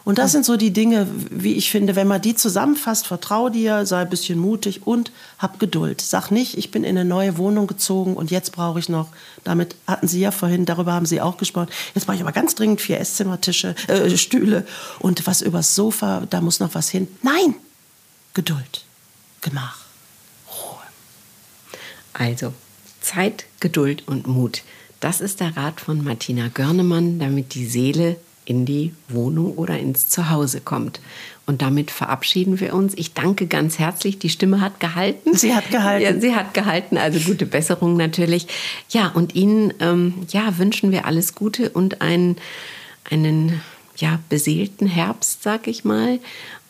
Und 0.07 0.19
das 0.19 0.31
sind 0.31 0.45
so 0.45 0.55
die 0.55 0.71
Dinge, 0.71 1.05
wie 1.29 1.55
ich 1.55 1.69
finde, 1.69 1.97
wenn 1.97 2.07
man 2.07 2.21
die 2.21 2.33
zusammenfasst, 2.33 3.07
vertrau 3.07 3.49
dir, 3.49 3.85
sei 3.85 4.03
ein 4.03 4.09
bisschen 4.09 4.39
mutig 4.39 4.87
und 4.87 5.11
hab 5.37 5.59
Geduld. 5.59 5.99
Sag 5.99 6.31
nicht, 6.31 6.57
ich 6.57 6.71
bin 6.71 6.85
in 6.85 6.97
eine 6.97 7.03
neue 7.03 7.37
Wohnung 7.37 7.67
gezogen 7.67 8.15
und 8.15 8.31
jetzt 8.31 8.53
brauche 8.53 8.79
ich 8.79 8.87
noch, 8.87 9.09
damit 9.43 9.75
hatten 9.85 10.07
Sie 10.07 10.21
ja 10.21 10.31
vorhin, 10.31 10.65
darüber 10.65 10.93
haben 10.93 11.05
Sie 11.05 11.19
auch 11.19 11.35
gesprochen, 11.35 11.67
jetzt 11.93 12.05
brauche 12.05 12.15
ich 12.15 12.21
aber 12.21 12.31
ganz 12.31 12.55
dringend 12.55 12.79
vier 12.79 13.01
Esszimmertische, 13.01 13.75
äh, 13.89 14.15
Stühle 14.15 14.65
und 14.99 15.27
was 15.27 15.41
übers 15.41 15.75
Sofa, 15.75 16.23
da 16.29 16.39
muss 16.39 16.61
noch 16.61 16.73
was 16.73 16.87
hin. 16.87 17.09
Nein, 17.21 17.55
Geduld, 18.33 18.85
Gemach, 19.41 19.81
Ruhe. 20.47 20.79
Also, 22.13 22.53
Zeit, 23.01 23.43
Geduld 23.59 24.07
und 24.07 24.25
Mut. 24.25 24.63
Das 24.99 25.21
ist 25.21 25.39
der 25.39 25.55
Rat 25.55 25.79
von 25.79 26.03
Martina 26.03 26.49
Görnemann, 26.53 27.19
damit 27.19 27.53
die 27.53 27.65
Seele 27.65 28.17
in 28.45 28.65
die 28.65 28.93
Wohnung 29.09 29.55
oder 29.55 29.77
ins 29.77 30.07
Zuhause 30.07 30.61
kommt. 30.61 31.01
Und 31.45 31.61
damit 31.61 31.91
verabschieden 31.91 32.59
wir 32.59 32.73
uns. 32.73 32.93
Ich 32.95 33.13
danke 33.13 33.47
ganz 33.47 33.77
herzlich. 33.77 34.19
Die 34.19 34.29
Stimme 34.29 34.61
hat 34.61 34.79
gehalten. 34.79 35.35
Sie 35.35 35.53
hat 35.53 35.69
gehalten. 35.69 36.03
Ja, 36.03 36.19
sie 36.19 36.33
hat 36.35 36.53
gehalten. 36.53 36.97
Also 36.97 37.19
gute 37.19 37.45
Besserung 37.45 37.97
natürlich. 37.97 38.47
Ja, 38.89 39.09
und 39.09 39.35
Ihnen 39.35 39.73
ähm, 39.79 40.13
ja, 40.29 40.57
wünschen 40.57 40.91
wir 40.91 41.05
alles 41.05 41.35
Gute 41.35 41.69
und 41.69 42.01
einen, 42.01 42.37
einen 43.09 43.61
ja, 43.97 44.19
beseelten 44.29 44.87
Herbst, 44.87 45.43
sag 45.43 45.67
ich 45.67 45.83
mal. 45.83 46.19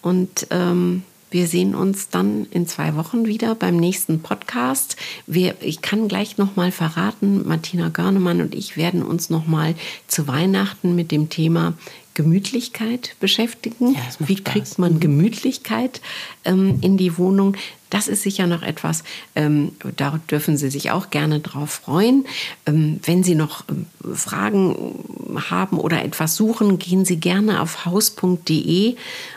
Und 0.02 0.48
ähm, 0.50 1.04
Wir 1.30 1.48
sehen 1.48 1.76
uns 1.76 2.10
dann 2.10 2.48
in 2.52 2.68
zwei 2.68 2.96
Wochen 2.96 3.26
wieder 3.26 3.54
beim 3.56 3.76
nächsten 3.78 4.22
Podcast. 4.22 4.96
Wir, 5.26 5.56
ich 5.60 5.82
kann 5.82 6.08
gleich 6.08 6.38
noch 6.38 6.56
mal 6.56 6.72
verraten, 6.72 7.48
Martina 7.48 7.90
Görnemann 7.90 8.42
und 8.42 8.56
ich 8.56 8.78
werden 8.78 9.04
uns 9.04 9.30
noch 9.30 9.46
mal 9.46 9.76
zu 10.08 10.28
Weihnachten 10.28 10.96
mit 10.96 11.12
dem 11.12 11.30
Thema 11.30 11.74
Gemütlichkeit 12.18 13.16
beschäftigen. 13.20 13.94
Ja, 13.94 14.02
Wie 14.18 14.38
Spaß. 14.38 14.54
kriegt 14.54 14.80
man 14.80 14.96
mhm. 14.96 15.00
Gemütlichkeit 15.02 16.02
ähm, 16.46 16.80
in 16.82 16.98
die 16.98 17.20
Wohnung? 17.20 17.56
Das 17.92 18.08
ist 18.08 18.24
sicher 18.24 18.48
noch 18.48 18.64
etwas, 18.64 19.04
ähm, 19.36 19.74
da 19.96 20.20
dürfen 20.30 20.58
Sie 20.58 20.72
sich 20.72 20.90
auch 20.90 21.12
gerne 21.12 21.42
drauf 21.42 21.82
freuen. 21.86 22.26
Ähm, 22.66 23.00
wenn 23.04 23.24
Sie 23.24 23.36
noch 23.36 23.66
ähm, 23.70 23.86
Fragen 24.16 24.96
haben 25.52 25.80
oder 25.80 26.04
etwas 26.04 26.36
suchen, 26.36 26.80
gehen 26.80 27.06
Sie 27.06 27.18
gerne 27.18 27.62
auf 27.62 27.86
haus.de. 27.86 28.96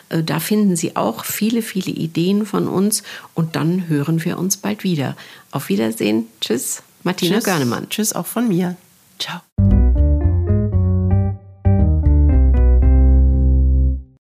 Äh, 0.09 0.23
da 0.23 0.39
finden 0.39 0.75
Sie 0.75 0.95
auch 0.95 1.23
viele, 1.23 1.61
viele 1.61 1.91
Ideen 1.91 2.47
von 2.47 2.67
uns 2.67 3.03
und 3.35 3.55
dann 3.55 3.89
hören 3.89 4.25
wir 4.25 4.39
uns 4.39 4.57
bald 4.57 4.83
wieder. 4.83 5.15
Auf 5.51 5.69
Wiedersehen. 5.69 6.25
Tschüss, 6.41 6.81
Martina 7.03 7.35
Tschüss. 7.35 7.43
Görnemann. 7.43 7.89
Tschüss 7.89 8.13
auch 8.13 8.25
von 8.25 8.47
mir. 8.47 8.75
Ciao. 9.19 9.41